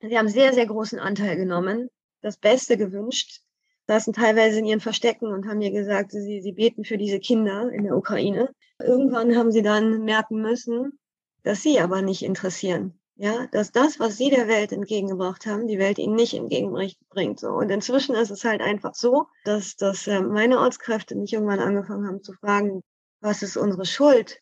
Sie 0.00 0.16
haben 0.16 0.28
sehr, 0.28 0.52
sehr 0.54 0.66
großen 0.66 1.00
Anteil 1.00 1.36
genommen, 1.36 1.90
das 2.22 2.36
Beste 2.36 2.76
gewünscht, 2.76 3.42
saßen 3.88 4.12
teilweise 4.12 4.60
in 4.60 4.66
ihren 4.66 4.78
Verstecken 4.78 5.32
und 5.32 5.48
haben 5.48 5.58
mir 5.58 5.72
gesagt, 5.72 6.12
sie, 6.12 6.40
sie 6.40 6.52
beten 6.52 6.84
für 6.84 6.96
diese 6.96 7.18
Kinder 7.18 7.72
in 7.72 7.82
der 7.82 7.96
Ukraine. 7.96 8.54
Irgendwann 8.78 9.36
haben 9.36 9.50
sie 9.50 9.62
dann 9.62 10.04
merken 10.04 10.40
müssen, 10.40 11.00
dass 11.42 11.64
sie 11.64 11.80
aber 11.80 12.00
nicht 12.00 12.22
interessieren. 12.22 13.00
Ja, 13.16 13.48
dass 13.50 13.72
das, 13.72 13.98
was 13.98 14.16
sie 14.16 14.30
der 14.30 14.46
Welt 14.46 14.70
entgegengebracht 14.70 15.44
haben, 15.46 15.66
die 15.66 15.80
Welt 15.80 15.98
ihnen 15.98 16.14
nicht 16.14 16.34
entgegenbringt. 16.34 17.40
So. 17.40 17.48
Und 17.48 17.68
inzwischen 17.68 18.14
ist 18.14 18.30
es 18.30 18.44
halt 18.44 18.60
einfach 18.60 18.94
so, 18.94 19.26
dass, 19.44 19.74
dass 19.74 20.06
äh, 20.06 20.20
meine 20.20 20.60
Ortskräfte 20.60 21.16
mich 21.16 21.32
irgendwann 21.32 21.58
angefangen 21.58 22.06
haben 22.06 22.22
zu 22.22 22.32
fragen, 22.34 22.80
was 23.20 23.42
ist 23.42 23.56
unsere 23.56 23.86
Schuld? 23.86 24.40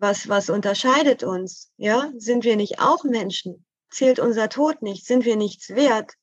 Was, 0.00 0.28
was 0.28 0.50
unterscheidet 0.50 1.22
uns? 1.22 1.70
Ja, 1.76 2.10
sind 2.16 2.44
wir 2.44 2.56
nicht 2.56 2.80
auch 2.80 3.04
Menschen? 3.04 3.64
Zählt 3.90 4.18
unser 4.18 4.48
Tod 4.48 4.82
nicht? 4.82 5.06
Sind 5.06 5.24
wir 5.24 5.36
nichts 5.36 5.70
wert? 5.70 6.14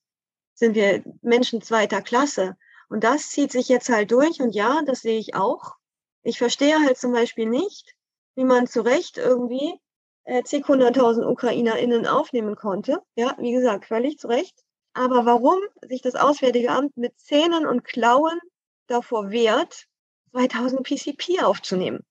Sind 0.54 0.76
wir 0.76 1.04
Menschen 1.22 1.62
zweiter 1.62 2.02
Klasse? 2.02 2.58
Und 2.90 3.04
das 3.04 3.30
zieht 3.30 3.52
sich 3.52 3.70
jetzt 3.70 3.90
halt 3.90 4.12
durch. 4.12 4.42
Und 4.42 4.56
ja, 4.56 4.82
das 4.86 5.02
sehe 5.02 5.20
ich 5.20 5.36
auch. 5.36 5.76
Ich 6.24 6.40
verstehe 6.40 6.80
halt 6.80 6.98
zum 6.98 7.12
Beispiel 7.12 7.48
nicht, 7.48 7.94
wie 8.36 8.46
man 8.46 8.68
zu 8.68 8.82
Recht 8.82 9.18
irgendwie 9.18 9.80
äh, 10.24 10.44
zig 10.44 10.68
hunderttausend 10.68 11.26
UkrainerInnen 11.26 12.08
aufnehmen 12.08 12.56
konnte. 12.56 13.02
Ja, 13.16 13.36
wie 13.38 13.52
gesagt, 13.52 13.86
völlig 13.86 14.18
zu 14.18 14.28
Recht. 14.28 14.58
Aber 14.94 15.26
warum 15.26 15.60
sich 15.88 16.02
das 16.02 16.16
Auswärtige 16.16 16.72
Amt 16.72 16.98
mit 16.98 17.20
Zähnen 17.20 17.68
und 17.68 17.84
Klauen 17.84 18.40
davor 18.88 19.30
wehrt, 19.30 19.86
2000 20.32 20.84
PCP 20.84 21.44
aufzunehmen? 21.44 22.04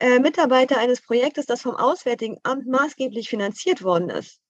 Äh, 0.00 0.18
Mitarbeiter 0.18 0.78
eines 0.78 1.02
Projektes, 1.02 1.46
das 1.46 1.62
vom 1.62 1.76
Auswärtigen 1.76 2.38
Amt 2.42 2.66
maßgeblich 2.66 3.28
finanziert 3.28 3.82
worden 3.82 4.10
ist. 4.10 4.40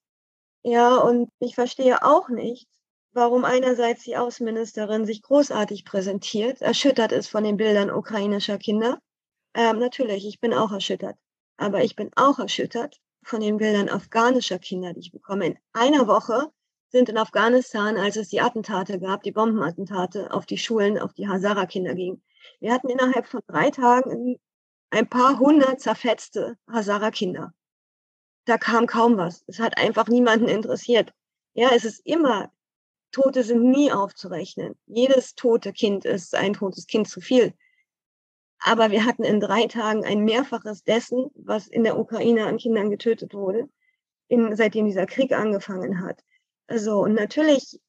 Ja, 0.63 0.97
und 0.97 1.31
ich 1.41 1.55
verstehe 1.55 2.03
auch 2.05 2.29
nicht, 2.29 2.69
warum 3.13 3.45
einerseits 3.45 4.05
die 4.05 4.17
Außenministerin 4.17 5.07
sich 5.07 5.23
großartig 5.23 5.85
präsentiert, 5.85 6.61
erschüttert 6.63 7.13
ist 7.13 7.29
von 7.29 7.45
den 7.45 7.57
Bildern 7.57 7.91
ukrainischer 7.91 8.59
Kinder. 8.59 8.99
Ähm, 9.55 9.79
natürlich, 9.79 10.27
ich 10.27 10.39
bin 10.39 10.55
auch 10.55 10.73
erschüttert. 10.73 11.17
Aber 11.57 11.83
ich 11.83 11.97
bin 11.97 12.11
auch 12.17 12.39
erschüttert 12.39 13.01
von 13.23 13.41
den 13.41 13.57
Bildern 13.57 13.89
afghanischer 13.89 14.59
Kinder, 14.59 14.93
die 14.93 15.01
ich 15.01 15.13
bekomme. 15.13 15.47
In 15.47 15.59
einer 15.73 16.07
Woche 16.07 16.47
sind 16.91 17.09
in 17.09 17.19
Afghanistan, 17.19 17.97
als 17.97 18.17
es 18.17 18.29
die 18.29 18.41
Attentate 18.41 18.99
gab, 18.99 19.23
die 19.23 19.33
Bombenattentate 19.33 20.33
auf 20.33 20.47
die 20.47 20.59
Schulen, 20.59 20.99
auf 20.99 21.13
die 21.13 21.29
Hazara-Kinder 21.29 21.95
gingen. 21.95 22.23
Wir 22.61 22.73
hatten 22.73 22.89
innerhalb 22.89 23.27
von 23.27 23.41
drei 23.47 23.71
Tagen 23.71 24.39
ein 24.91 25.09
paar 25.09 25.39
hundert 25.39 25.81
zerfetzte 25.81 26.57
Hazara-Kinder. 26.71 27.55
Da 28.45 28.59
kam 28.59 28.87
kaum 28.87 29.17
was. 29.17 29.45
Es 29.47 29.61
hat 29.61 29.79
einfach 29.79 30.09
niemanden 30.09 30.49
interessiert. 30.49 31.13
Ja, 31.55 31.71
es 31.75 31.85
ist 31.85 32.05
immer, 32.05 32.53
Tote 33.13 33.43
sind 33.43 33.63
nie 33.63 33.93
aufzurechnen. 33.93 34.79
Jedes 34.87 35.35
tote 35.35 35.73
Kind 35.73 36.05
ist 36.05 36.35
ein 36.35 36.55
totes 36.55 36.87
Kind 36.87 37.09
zu 37.09 37.21
viel. 37.21 37.55
Aber 38.61 38.91
wir 38.91 39.07
hatten 39.07 39.25
in 39.25 39.41
drei 39.41 39.67
Tagen 39.67 40.05
ein 40.05 40.25
Mehrfaches 40.25 40.85
dessen, 40.85 41.31
was 41.35 41.67
in 41.67 41.83
der 41.83 41.99
Ukraine 41.99 42.47
an 42.47 42.59
Kindern 42.59 42.91
getötet 42.91 43.33
wurde, 43.35 43.69
in, 44.29 44.55
seitdem 44.55 44.87
dieser 44.87 45.07
Krieg 45.07 45.33
angefangen 45.33 46.03
hat. 46.03 46.23
Also, 46.67 47.01
und 47.01 47.15
natürlich, 47.15 47.81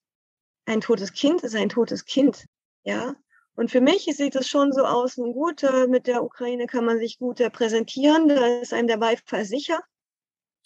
ein 0.65 0.81
totes 0.81 1.13
Kind 1.13 1.43
ist 1.43 1.55
ein 1.55 1.69
totes 1.69 2.05
Kind. 2.05 2.45
Ja, 2.83 3.15
und 3.55 3.69
für 3.69 3.81
mich 3.81 4.05
sieht 4.05 4.35
es 4.35 4.47
schon 4.47 4.71
so 4.71 4.85
aus, 4.85 5.17
nun 5.17 5.33
gut, 5.33 5.63
äh, 5.63 5.87
mit 5.87 6.07
der 6.07 6.23
Ukraine 6.23 6.67
kann 6.67 6.85
man 6.85 6.99
sich 6.99 7.19
gut 7.19 7.39
äh, 7.39 7.49
präsentieren, 7.49 8.27
da 8.27 8.61
ist 8.61 8.73
einem 8.73 8.87
der 8.87 8.97
Beifall 8.97 9.45
sicher. 9.45 9.79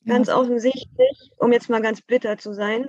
Ganz 0.05 0.27
ja. 0.27 0.37
offensichtlich, 0.37 1.31
um 1.37 1.51
jetzt 1.51 1.69
mal 1.69 1.81
ganz 1.81 2.01
bitter 2.01 2.37
zu 2.37 2.53
sein, 2.53 2.87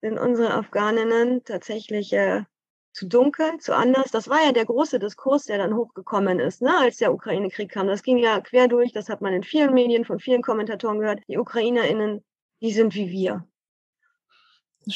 sind 0.00 0.18
unsere 0.18 0.54
Afghaninnen 0.54 1.44
tatsächlich 1.44 2.12
äh, 2.14 2.44
zu 2.92 3.06
dunkel, 3.06 3.58
zu 3.58 3.76
anders. 3.76 4.10
Das 4.10 4.28
war 4.28 4.42
ja 4.44 4.52
der 4.52 4.64
große 4.64 4.98
Diskurs, 4.98 5.44
der 5.44 5.58
dann 5.58 5.76
hochgekommen 5.76 6.40
ist, 6.40 6.62
ne, 6.62 6.76
als 6.78 6.96
der 6.96 7.12
Ukraine-Krieg 7.12 7.70
kam. 7.70 7.86
Das 7.86 8.02
ging 8.02 8.18
ja 8.18 8.40
quer 8.40 8.66
durch, 8.66 8.92
das 8.92 9.08
hat 9.08 9.20
man 9.20 9.34
in 9.34 9.42
vielen 9.42 9.74
Medien 9.74 10.04
von 10.04 10.18
vielen 10.18 10.42
Kommentatoren 10.42 11.00
gehört. 11.00 11.20
Die 11.28 11.36
UkrainerInnen, 11.36 12.24
die 12.60 12.72
sind 12.72 12.94
wie 12.94 13.10
wir. 13.10 13.46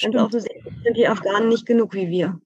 Und 0.04 0.16
offensichtlich 0.16 0.74
sind 0.82 0.96
die 0.96 1.06
Afghanen 1.06 1.48
nicht 1.48 1.66
genug 1.66 1.92
wie 1.92 2.08
wir. 2.08 2.40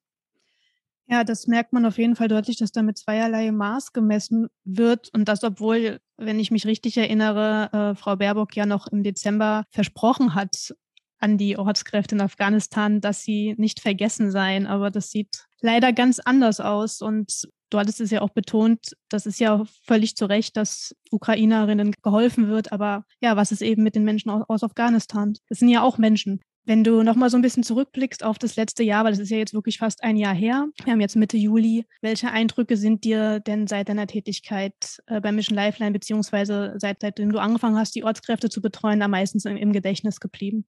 Ja, 1.09 1.23
das 1.23 1.47
merkt 1.47 1.73
man 1.73 1.87
auf 1.87 1.99
jeden 1.99 2.17
Fall 2.17 2.27
deutlich, 2.27 2.57
dass 2.57 2.73
da 2.73 2.83
mit 2.83 2.99
zweierlei 2.99 3.53
Maß 3.53 3.93
gemessen 3.93 4.49
wird 4.65 5.09
und 5.15 5.29
das, 5.29 5.45
obwohl, 5.45 6.01
wenn 6.17 6.41
ich 6.41 6.51
mich 6.51 6.67
richtig 6.67 6.97
erinnere, 6.97 7.71
äh, 7.73 7.95
Frau 7.95 8.17
Baerbock 8.17 8.57
ja 8.57 8.67
noch 8.67 8.89
im 8.89 9.05
Dezember 9.05 9.65
versprochen 9.71 10.35
hat 10.35 10.75
an 11.19 11.39
die 11.39 11.57
Ortskräfte 11.57 12.17
in 12.17 12.21
Afghanistan, 12.21 13.01
dass 13.01 13.23
sie 13.23 13.55
nicht 13.57 13.81
vergessen 13.81 14.31
seien. 14.31 14.67
Aber 14.67 14.91
das 14.91 15.11
sieht 15.11 15.47
leider 15.61 15.93
ganz 15.93 16.19
anders 16.19 16.61
aus 16.61 17.01
und 17.01 17.49
du 17.71 17.79
hattest 17.79 18.01
es 18.01 18.11
ja 18.11 18.21
auch 18.21 18.31
betont, 18.31 18.97
das 19.09 19.27
ist 19.27 19.41
ja 19.41 19.65
völlig 19.85 20.17
zu 20.17 20.27
Recht, 20.27 20.57
dass 20.57 20.95
Ukrainerinnen 21.11 21.95
geholfen 22.03 22.49
wird. 22.49 22.73
Aber 22.73 23.05
ja, 23.21 23.37
was 23.37 23.53
ist 23.53 23.63
eben 23.63 23.83
mit 23.83 23.95
den 23.95 24.05
Menschen 24.05 24.31
aus, 24.31 24.45
aus 24.49 24.63
Afghanistan? 24.63 25.35
Das 25.49 25.59
sind 25.59 25.69
ja 25.69 25.83
auch 25.83 25.99
Menschen. 25.99 26.41
Wenn 26.67 26.83
du 26.83 27.05
nochmal 27.05 27.31
so 27.31 27.39
ein 27.39 27.43
bisschen 27.43 27.63
zurückblickst 27.63 28.25
auf 28.25 28.39
das 28.39 28.57
letzte 28.57 28.83
Jahr, 28.83 29.05
weil 29.05 29.13
das 29.13 29.21
ist 29.21 29.31
ja 29.31 29.39
jetzt 29.39 29.55
wirklich 29.55 29.79
fast 29.79 30.03
ein 30.03 30.17
Jahr 30.17 30.35
her, 30.35 30.67
wir 30.83 30.93
haben 30.93 31.01
jetzt 31.01 31.15
Mitte 31.15 31.37
Juli, 31.37 31.87
welche 32.03 32.29
Eindrücke 32.33 32.77
sind 32.77 33.05
dir 33.05 33.39
denn 33.39 33.69
seit 33.69 33.89
deiner 33.89 34.09
Tätigkeit 34.09 35.01
äh, 35.07 35.21
bei 35.21 35.31
Mission 35.31 35.57
Lifeline, 35.57 35.93
beziehungsweise 35.93 36.75
seit, 36.79 37.01
seitdem 37.01 37.31
du 37.31 37.39
angefangen 37.39 37.79
hast, 37.79 37.95
die 37.95 38.03
Ortskräfte 38.03 38.51
zu 38.51 38.61
betreuen, 38.61 39.01
am 39.01 39.13
meisten 39.13 39.39
im, 39.49 39.57
im 39.57 39.73
Gedächtnis 39.73 40.19
geblieben? 40.19 40.67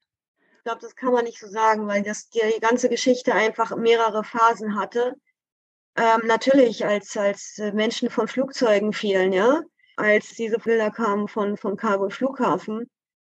Ich 0.58 0.64
glaube, 0.64 0.78
das 0.80 0.94
kann 0.94 1.12
man 1.12 1.24
nicht 1.24 1.40
so 1.40 1.48
sagen, 1.48 1.88
weil 1.88 2.04
das 2.04 2.30
die 2.30 2.61
ganze 2.61 2.88
Geschichte 2.88 3.34
einfach 3.34 3.76
mehrere 3.76 4.22
Phasen 4.22 4.78
hatte. 4.78 5.14
Ähm, 5.96 6.20
natürlich, 6.26 6.87
als, 6.87 7.16
als 7.16 7.61
Menschen 7.74 8.08
von 8.08 8.28
Flugzeugen 8.28 8.92
fielen, 8.92 9.32
ja, 9.32 9.62
als 9.96 10.37
diese 10.37 10.58
Bilder 10.58 10.92
kamen 10.92 11.26
von, 11.26 11.56
von 11.56 11.76
Kabul 11.76 12.11
Flughafen, 12.11 12.88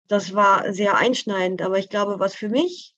das 0.08 0.34
war 0.34 0.74
sehr 0.74 0.98
einschneidend. 0.98 1.62
Aber 1.62 1.80
ich 1.80 1.90
glaube, 1.90 2.20
was 2.20 2.36
für 2.36 2.50
mich 2.50 2.96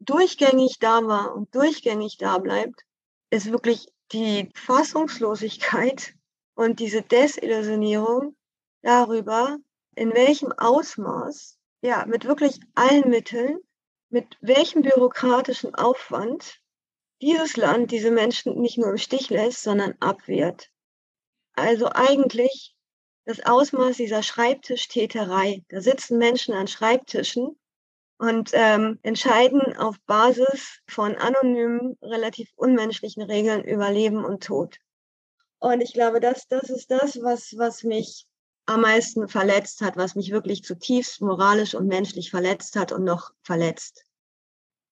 durchgängig 0.00 0.78
da 0.78 1.06
war 1.06 1.34
und 1.34 1.54
durchgängig 1.54 2.18
da 2.18 2.38
bleibt, 2.38 2.84
ist 3.30 3.52
wirklich 3.52 3.88
die 4.12 4.50
Fassungslosigkeit 4.54 6.14
und 6.54 6.80
diese 6.80 7.02
Desillusionierung 7.02 8.36
darüber, 8.82 9.58
in 9.94 10.14
welchem 10.14 10.52
Ausmaß, 10.52 11.58
ja, 11.82 12.06
mit 12.06 12.24
wirklich 12.24 12.60
allen 12.74 13.08
Mitteln, 13.10 13.58
mit 14.10 14.36
welchem 14.40 14.82
bürokratischen 14.82 15.74
Aufwand 15.74 16.60
dieses 17.20 17.56
Land 17.56 17.90
diese 17.90 18.10
Menschen 18.10 18.60
nicht 18.60 18.78
nur 18.78 18.90
im 18.90 18.96
Stich 18.96 19.28
lässt, 19.28 19.62
sondern 19.62 19.94
abwehrt. 20.00 20.70
Also 21.54 21.90
eigentlich 21.92 22.76
das 23.28 23.44
Ausmaß 23.44 23.98
dieser 23.98 24.22
Schreibtischtäterei. 24.22 25.62
Da 25.68 25.82
sitzen 25.82 26.16
Menschen 26.16 26.54
an 26.54 26.66
Schreibtischen 26.66 27.58
und 28.16 28.52
ähm, 28.54 28.98
entscheiden 29.02 29.76
auf 29.76 30.00
Basis 30.06 30.78
von 30.88 31.14
anonymen, 31.14 31.98
relativ 32.00 32.50
unmenschlichen 32.56 33.22
Regeln 33.22 33.62
über 33.64 33.90
Leben 33.90 34.24
und 34.24 34.44
Tod. 34.44 34.78
Und 35.58 35.82
ich 35.82 35.92
glaube, 35.92 36.20
das, 36.20 36.48
das 36.48 36.70
ist 36.70 36.90
das, 36.90 37.22
was, 37.22 37.54
was 37.58 37.82
mich 37.82 38.26
am 38.64 38.80
meisten 38.80 39.28
verletzt 39.28 39.82
hat, 39.82 39.98
was 39.98 40.14
mich 40.14 40.30
wirklich 40.30 40.64
zutiefst 40.64 41.20
moralisch 41.20 41.74
und 41.74 41.86
menschlich 41.86 42.30
verletzt 42.30 42.76
hat 42.76 42.92
und 42.92 43.04
noch 43.04 43.32
verletzt. 43.42 44.06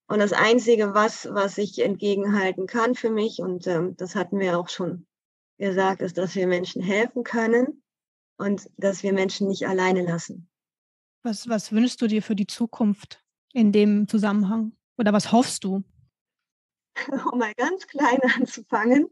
Und 0.08 0.18
das 0.18 0.34
Einzige, 0.34 0.92
was, 0.92 1.26
was 1.32 1.56
ich 1.56 1.78
entgegenhalten 1.78 2.66
kann 2.66 2.96
für 2.96 3.10
mich, 3.10 3.38
und 3.38 3.66
ähm, 3.66 3.96
das 3.96 4.14
hatten 4.14 4.38
wir 4.38 4.58
auch 4.58 4.68
schon 4.68 5.06
gesagt, 5.56 6.02
ist, 6.02 6.18
dass 6.18 6.34
wir 6.34 6.46
Menschen 6.46 6.82
helfen 6.82 7.24
können 7.24 7.82
und 8.38 8.70
dass 8.76 9.02
wir 9.02 9.12
Menschen 9.12 9.48
nicht 9.48 9.66
alleine 9.66 10.02
lassen. 10.02 10.48
Was, 11.22 11.48
was 11.48 11.72
wünschst 11.72 12.00
du 12.00 12.06
dir 12.06 12.22
für 12.22 12.36
die 12.36 12.46
Zukunft 12.46 13.22
in 13.52 13.72
dem 13.72 14.06
Zusammenhang? 14.08 14.72
Oder 14.98 15.12
was 15.12 15.32
hoffst 15.32 15.64
du? 15.64 15.82
Um 17.32 17.38
mal 17.38 17.52
ganz 17.56 17.86
klein 17.86 18.20
anzufangen. 18.36 19.08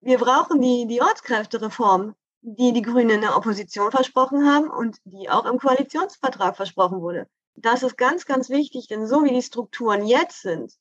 Wir 0.00 0.18
brauchen 0.18 0.60
die, 0.60 0.86
die 0.86 1.00
Ortskräftereform, 1.00 2.14
die 2.42 2.72
die 2.72 2.82
Grünen 2.82 3.10
in 3.10 3.20
der 3.20 3.36
Opposition 3.36 3.90
versprochen 3.90 4.46
haben 4.46 4.70
und 4.70 4.98
die 5.04 5.28
auch 5.28 5.44
im 5.46 5.58
Koalitionsvertrag 5.58 6.56
versprochen 6.56 7.00
wurde. 7.00 7.28
Das 7.56 7.82
ist 7.82 7.96
ganz, 7.96 8.24
ganz 8.24 8.48
wichtig, 8.50 8.86
denn 8.86 9.08
so 9.08 9.24
wie 9.24 9.32
die 9.32 9.42
Strukturen 9.42 10.06
jetzt 10.06 10.42
sind, 10.42 10.72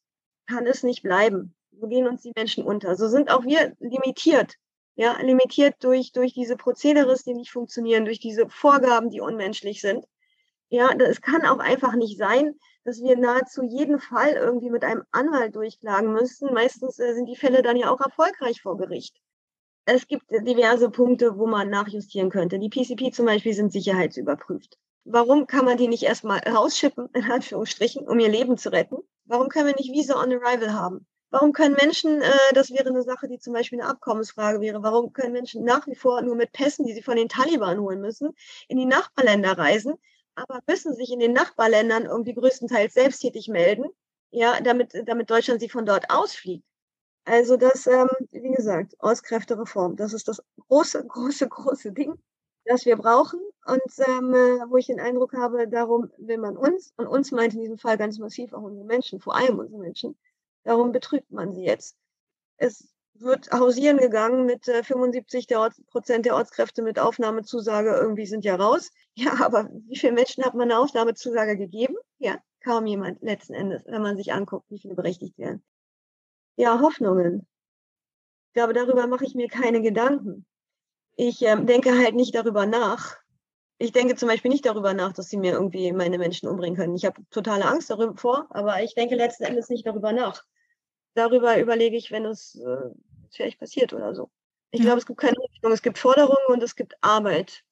kann 0.45 0.67
es 0.67 0.83
nicht 0.83 1.01
bleiben. 1.01 1.55
So 1.71 1.88
gehen 1.88 2.07
uns 2.07 2.21
die 2.21 2.33
Menschen 2.36 2.63
unter. 2.63 2.95
So 2.95 3.07
sind 3.07 3.31
auch 3.31 3.43
wir 3.43 3.75
limitiert 3.79 4.55
ja, 4.97 5.15
limitiert 5.21 5.75
durch, 5.81 6.12
durch 6.12 6.33
diese 6.33 6.57
Prozedere, 6.57 7.15
die 7.23 7.36
nicht 7.36 7.51
funktionieren, 7.51 8.03
durch 8.03 8.19
diese 8.19 8.49
Vorgaben, 8.49 9.12
die 9.12 9.21
unmenschlich 9.21 9.79
sind. 9.79 10.05
Ja, 10.69 10.89
es 10.91 11.21
kann 11.21 11.45
auch 11.45 11.60
einfach 11.60 11.93
nicht 11.93 12.17
sein, 12.17 12.55
dass 12.83 13.01
wir 13.01 13.15
nahezu 13.15 13.63
jeden 13.63 13.99
Fall 13.99 14.31
irgendwie 14.31 14.71
mit 14.71 14.83
einem 14.83 15.03
Anwalt 15.12 15.55
durchklagen 15.55 16.12
müssen. 16.12 16.51
Meistens 16.51 16.97
äh, 16.99 17.13
sind 17.13 17.27
die 17.27 17.36
Fälle 17.36 17.62
dann 17.62 17.77
ja 17.77 17.91
auch 17.91 18.01
erfolgreich 18.01 18.62
vor 18.62 18.75
Gericht. 18.77 19.15
Es 19.86 20.07
gibt 20.07 20.25
diverse 20.31 20.89
Punkte, 20.89 21.38
wo 21.38 21.45
man 21.45 21.69
nachjustieren 21.69 22.29
könnte. 22.29 22.60
Die 22.60 22.69
PCP 22.69 23.12
zum 23.12 23.27
Beispiel 23.27 23.53
sind 23.53 23.71
sicherheitsüberprüft. 23.71 24.77
Warum 25.05 25.47
kann 25.47 25.63
man 25.63 25.77
die 25.77 25.88
nicht 25.88 26.03
erstmal 26.03 26.39
rausschippen, 26.39 27.07
in 27.13 27.31
Anführungsstrichen, 27.31 28.05
um 28.07 28.19
ihr 28.19 28.29
Leben 28.29 28.57
zu 28.57 28.71
retten? 28.71 28.97
Warum 29.25 29.47
können 29.47 29.67
wir 29.67 29.75
nicht 29.75 29.93
Visa 29.93 30.21
on 30.21 30.33
Arrival 30.33 30.73
haben? 30.73 31.07
Warum 31.39 31.54
können 31.54 31.76
Menschen, 31.76 32.19
äh, 32.19 32.32
das 32.56 32.71
wäre 32.71 32.89
eine 32.89 33.04
Sache, 33.04 33.28
die 33.28 33.38
zum 33.38 33.54
Beispiel 33.54 33.80
eine 33.80 33.88
Abkommensfrage 33.91 34.60
wäre, 34.60 34.82
warum 34.82 35.13
können 35.13 35.34
Menschen 35.34 35.63
nach 35.63 35.86
wie 35.86 35.93
vor 35.93 36.23
nur 36.23 36.36
mit 36.36 36.52
Pässen, 36.52 36.84
die 36.84 36.93
sie 36.93 37.04
von 37.04 37.15
den 37.15 37.30
Taliban 37.30 37.80
holen 37.80 38.02
müssen, 38.02 38.32
in 38.67 38.78
die 38.78 38.88
Nachbarländer 38.88 39.56
reisen, 39.56 39.93
aber 40.34 40.62
müssen 40.67 40.95
sich 40.95 41.12
in 41.12 41.19
den 41.19 41.34
Nachbarländern 41.34 42.06
irgendwie 42.06 42.34
größtenteils 42.34 42.95
selbsttätig 42.95 43.50
melden, 43.50 43.86
ja, 44.32 44.60
damit, 44.62 44.93
damit 45.06 45.30
Deutschland 45.30 45.60
sie 45.62 45.69
von 45.69 45.86
dort 45.86 46.10
ausfliegt. 46.10 46.65
Also 47.26 47.56
das, 47.58 47.86
ähm, 47.88 48.10
wie 48.32 48.52
gesagt, 48.54 48.95
Auskräftereform, 49.00 49.95
das 49.95 50.13
ist 50.13 50.28
das 50.28 50.41
große, 50.69 51.06
große, 51.06 51.47
große 51.50 51.91
Ding, 51.91 52.15
das 52.65 52.86
wir 52.86 52.97
brauchen 52.97 53.39
und 53.65 53.82
ähm, 54.08 54.34
äh, 54.34 54.69
wo 54.69 54.78
ich 54.78 54.88
den 54.88 55.00
Eindruck 55.00 55.34
habe, 55.34 55.67
darum 55.67 56.12
will 56.17 56.39
man 56.39 56.58
uns, 56.58 56.93
und 56.97 57.08
uns 57.08 57.32
meint 57.32 57.54
in 57.54 57.62
diesem 57.62 57.78
Fall 57.78 57.97
ganz 57.97 58.17
massiv 58.17 58.54
auch 58.54 58.63
unsere 58.63 58.86
Menschen, 58.86 59.19
vor 59.19 59.36
allem 59.36 59.60
unsere 59.60 59.80
Menschen, 59.80 60.17
Darum 60.67 60.91
betrügt 60.91 61.32
man 61.32 61.53
sie 61.53 61.63
jetzt. 61.63 61.95
Es 62.58 62.93
wird 63.13 63.49
hausieren 63.53 63.99
gegangen 63.99 64.45
mit 64.45 64.67
äh, 64.67 64.84
75 64.84 65.47
der 65.47 65.62
Ort, 65.62 65.75
Prozent 65.88 66.25
der 66.25 66.36
Ortskräfte 66.36 66.82
mit 66.82 66.99
Aufnahmezusage 66.99 67.91
irgendwie 67.91 68.25
sind 68.25 68.43
ja 68.43 68.56
raus. 68.56 68.91
Ja, 69.15 69.45
aber 69.45 69.69
wie 69.88 69.97
viele 69.97 70.12
Menschen 70.12 70.43
hat 70.43 70.56
man 70.56 70.69
eine 70.69 70.80
Aufnahmezusage 70.80 71.58
gegeben? 71.58 71.95
Ja, 72.19 72.38
kaum 72.62 72.86
jemand 72.86 73.21
letzten 73.21 73.53
Endes, 73.53 73.82
wenn 73.86 74.01
man 74.01 74.17
sich 74.17 74.34
anguckt, 74.34 74.69
wie 74.69 74.77
viele 74.77 74.93
berechtigt 74.93 75.38
werden. 75.38 75.63
Ja, 76.58 76.82
Hoffnungen. 76.82 77.47
Ich 78.49 78.53
glaube, 78.53 78.73
darüber 78.73 79.08
mache 79.08 79.23
ich 79.23 79.36
mir 79.36 79.47
keine 79.47 79.82
Gedanken. 79.82 80.45
Ich 81.15 81.41
ähm, 81.43 81.65
denke 81.65 81.97
halt 81.97 82.13
nicht 82.13 82.36
darüber 82.36 82.65
nach. 82.65 83.15
Ich 83.77 83.93
denke 83.93 84.15
zum 84.15 84.27
Beispiel 84.27 84.51
nicht 84.51 84.65
darüber 84.65 84.93
nach, 84.93 85.13
dass 85.13 85.30
sie 85.30 85.38
mir 85.38 85.53
irgendwie 85.53 85.93
meine 85.93 86.17
Menschen 86.17 86.49
umbringen 86.49 86.77
können. 86.77 86.95
Ich 86.95 87.06
habe 87.06 87.21
totale 87.32 87.65
Angst 87.65 87.89
davor, 87.89 88.47
aber 88.49 88.84
ich 88.84 88.95
denke 88.95 89.15
letzten 89.15 89.45
Endes 89.45 89.69
nicht 89.69 89.88
darüber 89.88 90.12
nach 90.12 90.43
darüber 91.17 91.60
überlege 91.60 91.97
ich, 91.97 92.12
wenn 92.12 92.25
es 92.25 92.56
äh, 92.56 92.89
vielleicht 93.32 93.60
passiert 93.60 93.93
oder 93.93 94.13
so. 94.13 94.30
Ich 94.71 94.80
ja. 94.80 94.86
glaube, 94.86 94.99
es 94.99 95.06
gibt 95.06 95.19
keine 95.19 95.38
Richtung. 95.51 95.71
Es 95.71 95.82
gibt 95.82 95.97
Forderungen 95.97 96.47
und 96.49 96.62
es 96.63 96.75
gibt 96.75 96.95
Arbeit. 97.01 97.63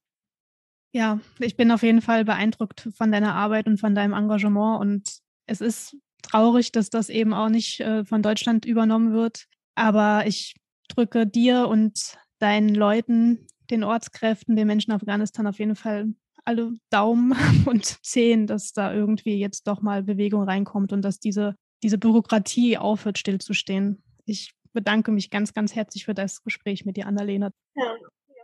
Ja, 0.94 1.20
ich 1.40 1.58
bin 1.58 1.72
auf 1.72 1.84
jeden 1.84 2.02
Fall 2.02 2.24
beeindruckt 2.24 2.88
von 2.96 3.12
deiner 3.12 3.36
Arbeit 3.36 3.68
und 3.68 3.80
von 3.80 3.96
deinem 3.96 4.14
Engagement. 4.14 4.80
Und 4.80 5.20
es 5.46 5.62
ist 5.62 5.98
traurig, 6.22 6.72
dass 6.72 6.90
das 6.90 7.10
eben 7.10 7.34
auch 7.34 7.50
nicht 7.50 7.82
äh, 7.82 8.06
von 8.06 8.22
Deutschland 8.22 8.66
übernommen 8.66 9.14
wird. 9.14 9.46
Aber 9.76 10.26
ich 10.26 10.56
drücke 10.88 11.28
dir 11.28 11.68
und 11.68 12.18
deinen 12.40 12.74
Leuten, 12.74 13.48
den 13.70 13.84
Ortskräften, 13.84 14.56
den 14.56 14.68
Menschen 14.68 14.92
in 14.92 14.98
Afghanistan 14.98 15.48
auf 15.48 15.60
jeden 15.60 15.76
Fall 15.76 16.14
alle 16.46 16.74
Daumen 16.92 17.34
und 17.66 17.86
Zehen, 18.06 18.48
dass 18.48 18.72
da 18.72 18.94
irgendwie 18.94 19.38
jetzt 19.38 19.68
doch 19.68 19.82
mal 19.82 20.04
Bewegung 20.04 20.44
reinkommt 20.44 20.94
und 20.94 21.02
dass 21.02 21.20
diese 21.20 21.56
diese 21.84 21.98
Bürokratie 21.98 22.78
aufhört, 22.78 23.18
stillzustehen. 23.18 24.04
Ich 24.26 24.56
bedanke 24.74 25.12
mich 25.12 25.30
ganz, 25.30 25.54
ganz 25.54 25.76
herzlich 25.76 26.06
für 26.06 26.14
das 26.14 26.44
Gespräch 26.44 26.86
mit 26.86 26.98
dir, 26.98 27.08
Annalena. 27.08 27.52
Ja, 27.76 27.96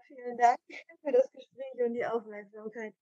vielen 0.08 0.38
Dank 0.38 0.58
für 1.02 1.12
das 1.12 1.32
Gespräch 1.32 1.86
und 1.86 1.94
die 1.94 2.06
Aufmerksamkeit. 2.06 2.94